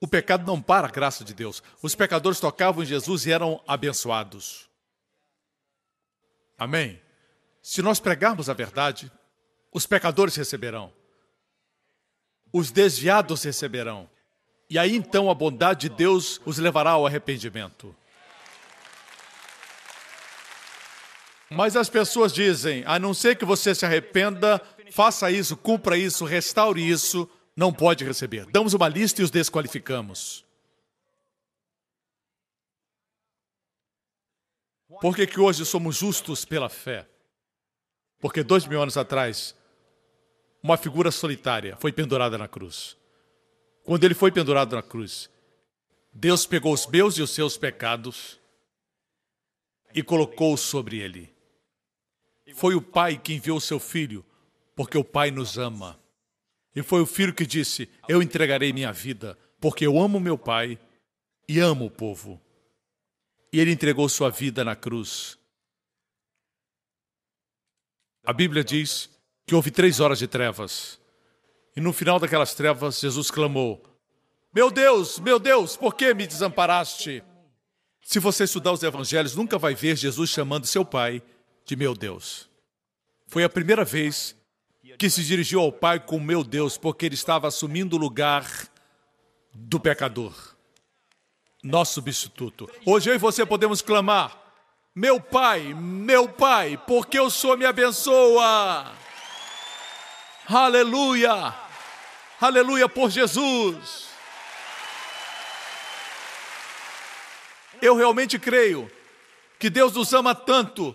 O 0.00 0.06
pecado 0.06 0.46
não 0.46 0.60
para 0.60 0.88
a 0.88 0.90
graça 0.90 1.24
de 1.24 1.34
Deus. 1.34 1.62
Os 1.82 1.94
pecadores 1.94 2.40
tocavam 2.40 2.82
em 2.82 2.86
Jesus 2.86 3.26
e 3.26 3.32
eram 3.32 3.62
abençoados. 3.66 4.68
Amém? 6.56 7.00
Se 7.62 7.82
nós 7.82 8.00
pregarmos 8.00 8.48
a 8.48 8.54
verdade, 8.54 9.10
os 9.72 9.86
pecadores 9.86 10.34
receberão 10.36 10.92
os 12.52 12.70
desviados 12.70 13.42
receberão. 13.42 14.08
E 14.70 14.78
aí 14.78 14.94
então 14.94 15.30
a 15.30 15.34
bondade 15.34 15.88
de 15.88 15.94
Deus 15.94 16.40
os 16.44 16.58
levará 16.58 16.90
ao 16.90 17.06
arrependimento. 17.06 17.94
Mas 21.50 21.76
as 21.76 21.88
pessoas 21.88 22.32
dizem: 22.32 22.84
a 22.86 22.98
não 22.98 23.14
ser 23.14 23.36
que 23.36 23.44
você 23.44 23.74
se 23.74 23.86
arrependa, 23.86 24.60
faça 24.90 25.30
isso, 25.30 25.56
cumpra 25.56 25.96
isso, 25.96 26.24
restaure 26.24 26.86
isso, 26.86 27.28
não 27.56 27.72
pode 27.72 28.04
receber. 28.04 28.46
Damos 28.46 28.74
uma 28.74 28.88
lista 28.88 29.22
e 29.22 29.24
os 29.24 29.30
desqualificamos. 29.30 30.44
Por 35.00 35.14
que, 35.14 35.26
que 35.26 35.40
hoje 35.40 35.64
somos 35.64 35.96
justos 35.96 36.44
pela 36.44 36.68
fé? 36.68 37.06
Porque 38.20 38.42
dois 38.42 38.66
mil 38.66 38.82
anos 38.82 38.96
atrás, 38.96 39.54
uma 40.62 40.76
figura 40.76 41.10
solitária 41.10 41.76
foi 41.76 41.92
pendurada 41.92 42.36
na 42.36 42.48
cruz. 42.48 42.97
Quando 43.88 44.04
ele 44.04 44.12
foi 44.12 44.30
pendurado 44.30 44.76
na 44.76 44.82
cruz, 44.82 45.30
Deus 46.12 46.44
pegou 46.44 46.74
os 46.74 46.86
meus 46.86 47.16
e 47.16 47.22
os 47.22 47.30
seus 47.30 47.56
pecados 47.56 48.38
e 49.94 50.02
colocou 50.02 50.58
sobre 50.58 50.98
ele. 50.98 51.34
Foi 52.54 52.74
o 52.74 52.82
Pai 52.82 53.16
que 53.16 53.32
enviou 53.32 53.58
seu 53.58 53.80
filho, 53.80 54.22
porque 54.76 54.98
o 54.98 55.02
Pai 55.02 55.30
nos 55.30 55.56
ama. 55.56 55.98
E 56.76 56.82
foi 56.82 57.00
o 57.00 57.06
filho 57.06 57.32
que 57.32 57.46
disse: 57.46 57.88
Eu 58.06 58.20
entregarei 58.20 58.74
minha 58.74 58.92
vida, 58.92 59.38
porque 59.58 59.86
eu 59.86 59.98
amo 59.98 60.20
meu 60.20 60.36
Pai 60.36 60.78
e 61.48 61.58
amo 61.58 61.86
o 61.86 61.90
povo. 61.90 62.38
E 63.50 63.58
ele 63.58 63.72
entregou 63.72 64.06
sua 64.10 64.28
vida 64.28 64.62
na 64.66 64.76
cruz. 64.76 65.38
A 68.22 68.34
Bíblia 68.34 68.62
diz 68.62 69.08
que 69.46 69.54
houve 69.54 69.70
três 69.70 69.98
horas 69.98 70.18
de 70.18 70.28
trevas. 70.28 70.97
E 71.78 71.80
no 71.80 71.92
final 71.92 72.18
daquelas 72.18 72.54
trevas, 72.54 72.98
Jesus 72.98 73.30
clamou: 73.30 73.80
Meu 74.52 74.68
Deus, 74.68 75.20
meu 75.20 75.38
Deus, 75.38 75.76
por 75.76 75.94
que 75.94 76.12
me 76.12 76.26
desamparaste? 76.26 77.22
Se 78.02 78.18
você 78.18 78.42
estudar 78.42 78.72
os 78.72 78.82
evangelhos, 78.82 79.36
nunca 79.36 79.56
vai 79.56 79.76
ver 79.76 79.94
Jesus 79.94 80.28
chamando 80.28 80.66
seu 80.66 80.84
pai 80.84 81.22
de 81.64 81.76
meu 81.76 81.94
Deus. 81.94 82.50
Foi 83.28 83.44
a 83.44 83.48
primeira 83.48 83.84
vez 83.84 84.34
que 84.98 85.08
se 85.08 85.22
dirigiu 85.22 85.60
ao 85.60 85.70
Pai 85.70 86.00
com 86.00 86.18
meu 86.18 86.42
Deus, 86.42 86.76
porque 86.76 87.06
ele 87.06 87.14
estava 87.14 87.46
assumindo 87.46 87.94
o 87.94 88.00
lugar 88.00 88.44
do 89.54 89.78
pecador, 89.78 90.34
nosso 91.62 91.94
substituto. 91.94 92.68
Hoje 92.84 93.08
eu 93.08 93.14
e 93.14 93.18
você 93.18 93.46
podemos 93.46 93.82
clamar: 93.82 94.36
Meu 94.92 95.20
Pai, 95.20 95.72
meu 95.74 96.28
Pai, 96.28 96.76
porque 96.88 97.20
o 97.20 97.30
Senhor 97.30 97.56
me 97.56 97.66
abençoa. 97.66 98.92
Aleluia! 100.48 101.67
Aleluia 102.40 102.88
por 102.88 103.10
Jesus. 103.10 104.06
Eu 107.82 107.96
realmente 107.96 108.38
creio 108.38 108.90
que 109.58 109.68
Deus 109.68 109.92
nos 109.92 110.12
ama 110.12 110.34
tanto 110.34 110.94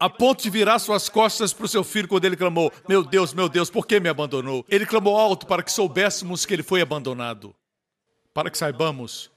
a 0.00 0.10
ponto 0.10 0.42
de 0.42 0.50
virar 0.50 0.80
suas 0.80 1.08
costas 1.08 1.52
para 1.52 1.66
o 1.66 1.68
seu 1.68 1.84
filho 1.84 2.08
quando 2.08 2.24
ele 2.24 2.36
clamou: 2.36 2.72
Meu 2.88 3.04
Deus, 3.04 3.32
meu 3.32 3.48
Deus, 3.48 3.70
por 3.70 3.86
que 3.86 4.00
me 4.00 4.08
abandonou? 4.08 4.64
Ele 4.68 4.84
clamou 4.84 5.16
alto 5.16 5.46
para 5.46 5.62
que 5.62 5.70
soubéssemos 5.70 6.44
que 6.44 6.52
ele 6.52 6.64
foi 6.64 6.80
abandonado, 6.80 7.54
para 8.32 8.50
que 8.50 8.58
saibamos 8.58 9.30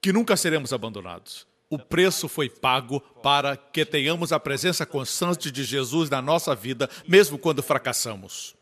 que 0.00 0.12
nunca 0.12 0.36
seremos 0.36 0.72
abandonados. 0.72 1.46
O 1.68 1.78
preço 1.78 2.28
foi 2.28 2.48
pago 2.48 3.00
para 3.22 3.56
que 3.56 3.84
tenhamos 3.84 4.32
a 4.32 4.40
presença 4.40 4.86
constante 4.86 5.50
de 5.50 5.62
Jesus 5.62 6.08
na 6.08 6.22
nossa 6.22 6.54
vida, 6.54 6.88
mesmo 7.06 7.38
quando 7.38 7.62
fracassamos. 7.62 8.59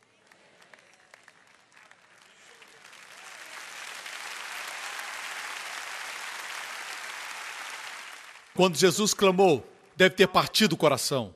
Quando 8.59 8.77
Jesus 8.77 9.15
clamou, 9.15 9.65
deve 9.95 10.17
ter 10.17 10.27
partido 10.27 10.73
o 10.73 10.77
coração 10.77 11.33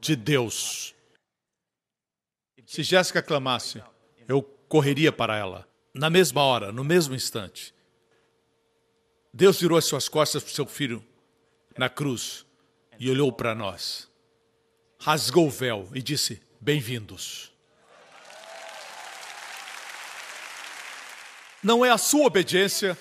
de 0.00 0.16
Deus. 0.16 0.94
Se 2.64 2.82
Jéssica 2.82 3.22
clamasse, 3.22 3.82
eu 4.26 4.40
correria 4.42 5.12
para 5.12 5.36
ela, 5.36 5.68
na 5.92 6.08
mesma 6.08 6.42
hora, 6.42 6.72
no 6.72 6.82
mesmo 6.82 7.14
instante. 7.14 7.74
Deus 9.34 9.60
virou 9.60 9.76
as 9.76 9.84
suas 9.84 10.08
costas 10.08 10.42
para 10.42 10.50
o 10.50 10.54
seu 10.54 10.64
filho 10.64 11.04
na 11.76 11.90
cruz 11.90 12.46
e 12.98 13.10
olhou 13.10 13.30
para 13.30 13.54
nós, 13.54 14.08
rasgou 14.98 15.48
o 15.48 15.50
véu 15.50 15.90
e 15.94 16.00
disse: 16.00 16.40
Bem-vindos. 16.58 17.52
Não 21.62 21.84
é 21.84 21.90
a 21.90 21.98
sua 21.98 22.24
obediência, 22.24 22.96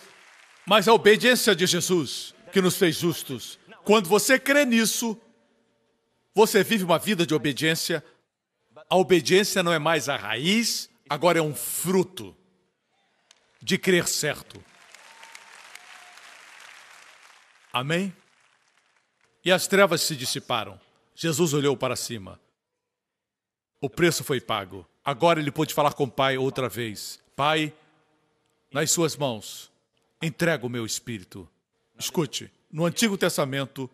mas 0.65 0.89
a 0.89 0.93
obediência 0.93 1.55
de 1.55 1.65
Jesus 1.65 2.33
que 2.53 2.61
nos 2.61 2.77
fez 2.77 2.95
justos. 2.95 3.57
Quando 3.83 4.07
você 4.07 4.39
crê 4.39 4.63
nisso, 4.63 5.19
você 6.35 6.63
vive 6.63 6.83
uma 6.83 6.99
vida 6.99 7.25
de 7.25 7.33
obediência. 7.33 8.05
A 8.87 8.95
obediência 8.95 9.63
não 9.63 9.73
é 9.73 9.79
mais 9.79 10.07
a 10.07 10.15
raiz, 10.15 10.87
agora 11.09 11.39
é 11.39 11.41
um 11.41 11.55
fruto 11.55 12.37
de 13.59 13.77
crer 13.77 14.07
certo. 14.07 14.63
Amém? 17.73 18.15
E 19.43 19.51
as 19.51 19.67
trevas 19.67 20.01
se 20.01 20.15
dissiparam. 20.15 20.79
Jesus 21.15 21.53
olhou 21.53 21.75
para 21.75 21.95
cima. 21.95 22.39
O 23.81 23.89
preço 23.89 24.23
foi 24.23 24.39
pago. 24.39 24.87
Agora 25.03 25.39
ele 25.39 25.51
pôde 25.51 25.73
falar 25.73 25.93
com 25.93 26.03
o 26.03 26.11
Pai 26.11 26.37
outra 26.37 26.69
vez. 26.69 27.19
Pai, 27.35 27.73
nas 28.71 28.91
suas 28.91 29.17
mãos, 29.17 29.71
entrego 30.21 30.67
o 30.67 30.69
meu 30.69 30.85
espírito. 30.85 31.49
Escute, 32.03 32.51
no 32.69 32.83
Antigo 32.83 33.17
Testamento, 33.17 33.89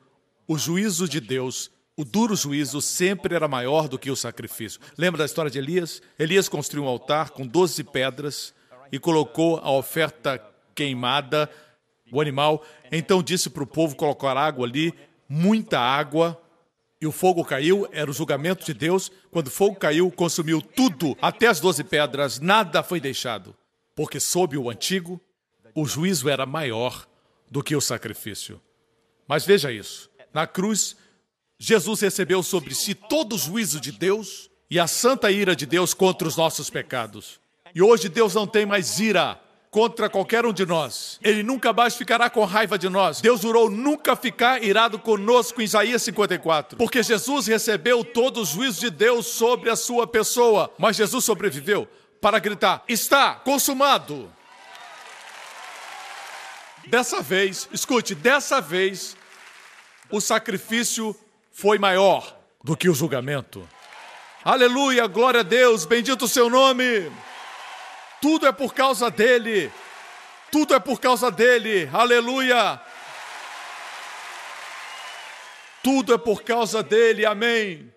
o 0.48 0.58
juízo 0.58 1.08
de 1.08 1.20
Deus, 1.20 1.70
o 1.96 2.04
duro 2.04 2.36
juízo, 2.36 2.82
sempre 2.82 3.36
era 3.36 3.48
maior 3.48 3.88
do 3.88 4.00
que 4.00 4.10
o 4.10 4.16
sacrifício. 4.16 4.82
Lembra 4.98 5.20
da 5.20 5.26
história 5.26 5.52
de 5.52 5.60
Elias? 5.60 6.02
Elias 6.18 6.50
construiu 6.50 6.86
um 6.86 6.88
altar 6.88 7.30
com 7.30 7.46
doze 7.46 7.84
pedras 7.84 8.52
e 8.92 8.98
colocou 8.98 9.60
a 9.60 9.70
oferta 9.70 10.44
queimada, 10.74 11.48
o 12.12 12.20
animal. 12.20 12.66
Então 12.92 13.22
disse 13.22 13.48
para 13.48 13.62
o 13.62 13.68
povo 13.68 13.96
colocar 13.96 14.36
água 14.36 14.66
ali, 14.66 14.92
muita 15.30 15.80
água, 15.80 16.42
e 17.00 17.06
o 17.06 17.12
fogo 17.12 17.46
caiu, 17.46 17.88
era 17.92 18.10
o 18.10 18.14
julgamento 18.14 18.66
de 18.66 18.74
Deus. 18.74 19.12
Quando 19.30 19.48
o 19.48 19.52
fogo 19.52 19.76
caiu, 19.76 20.10
consumiu 20.10 20.64
tudo, 20.64 21.16
até 21.22 21.46
as 21.46 21.60
doze 21.60 21.84
pedras, 21.84 22.40
nada 22.40 22.82
foi 22.82 23.00
deixado. 23.00 23.56
Porque 23.96 24.20
sob 24.20 24.58
o 24.58 24.68
antigo, 24.68 25.22
o 25.76 25.86
juízo 25.86 26.28
era 26.28 26.48
maior 26.48 27.08
do 27.50 27.64
que 27.64 27.76
o 27.76 27.82
sacrifício. 27.82 28.62
Mas 29.28 29.46
veja 29.46 29.72
isso: 29.72 30.10
na 30.34 30.48
cruz, 30.48 30.96
Jesus 31.58 32.02
recebeu 32.02 32.42
sobre 32.42 32.74
si 32.74 32.96
todo 32.96 33.36
o 33.36 33.38
juízo 33.38 33.80
de 33.80 33.92
Deus 33.92 34.50
e 34.70 34.80
a 34.80 34.88
santa 34.88 35.32
ira 35.32 35.56
de 35.56 35.66
Deus 35.66 35.94
contra 35.94 36.28
os 36.28 36.38
nossos 36.38 36.70
pecados. 36.70 37.40
E 37.74 37.82
hoje 37.82 38.10
Deus 38.10 38.34
não 38.34 38.48
tem 38.48 38.66
mais 38.66 39.00
ira 39.00 39.40
contra 39.70 40.10
qualquer 40.10 40.46
um 40.46 40.54
de 40.54 40.66
nós. 40.66 41.20
Ele 41.22 41.44
nunca 41.44 41.72
mais 41.72 41.96
ficará 41.96 42.30
com 42.30 42.44
raiva 42.44 42.78
de 42.78 42.90
nós. 42.90 43.22
Deus 43.22 43.42
jurou 43.42 43.70
nunca 43.70 44.16
ficar 44.16 44.64
irado 44.64 44.98
conosco 44.98 45.62
em 45.62 45.66
Isaías 45.66 46.02
54, 46.02 46.78
porque 46.78 47.04
Jesus 47.04 47.48
recebeu 47.48 48.04
todo 48.04 48.42
o 48.42 48.46
juízo 48.46 48.80
de 48.82 48.90
Deus 48.90 49.28
sobre 49.28 49.70
a 49.70 49.76
sua 49.76 50.08
pessoa, 50.08 50.74
mas 50.78 50.96
Jesus 50.96 51.24
sobreviveu 51.24 51.88
para 52.22 52.40
gritar: 52.40 52.84
"Está 52.88 53.36
consumado". 53.36 54.32
Dessa 56.90 57.22
vez, 57.22 57.70
escute, 57.72 58.16
dessa 58.16 58.60
vez, 58.60 59.16
o 60.10 60.20
sacrifício 60.20 61.16
foi 61.52 61.78
maior 61.78 62.36
do 62.64 62.76
que 62.76 62.90
o 62.90 62.96
julgamento. 62.96 63.70
Aleluia, 64.44 65.06
glória 65.06 65.42
a 65.42 65.44
Deus, 65.44 65.86
bendito 65.86 66.26
o 66.26 66.28
seu 66.28 66.50
nome. 66.50 67.12
Tudo 68.20 68.48
é 68.48 68.52
por 68.52 68.74
causa 68.74 69.12
dele. 69.12 69.72
Tudo 70.52 70.74
é 70.74 70.80
por 70.80 71.00
causa 71.00 71.30
dele. 71.30 71.88
Aleluia. 71.94 72.82
Tudo 75.84 76.16
é 76.16 76.18
por 76.18 76.42
causa 76.42 76.82
dele. 76.82 77.24
Amém. 77.24 77.94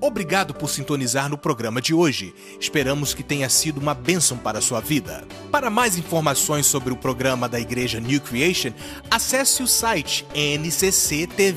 Obrigado 0.00 0.54
por 0.54 0.68
sintonizar 0.68 1.28
no 1.28 1.38
programa 1.38 1.80
de 1.80 1.94
hoje. 1.94 2.34
Esperamos 2.60 3.14
que 3.14 3.22
tenha 3.22 3.48
sido 3.48 3.78
uma 3.78 3.94
bênção 3.94 4.36
para 4.36 4.58
a 4.58 4.62
sua 4.62 4.80
vida. 4.80 5.24
Para 5.50 5.70
mais 5.70 5.96
informações 5.96 6.66
sobre 6.66 6.92
o 6.92 6.96
programa 6.96 7.48
da 7.48 7.58
Igreja 7.58 7.98
New 8.00 8.20
Creation, 8.20 8.72
acesse 9.10 9.62
o 9.62 9.66
site 9.66 10.26
ncctv.org.sg. 10.34 11.56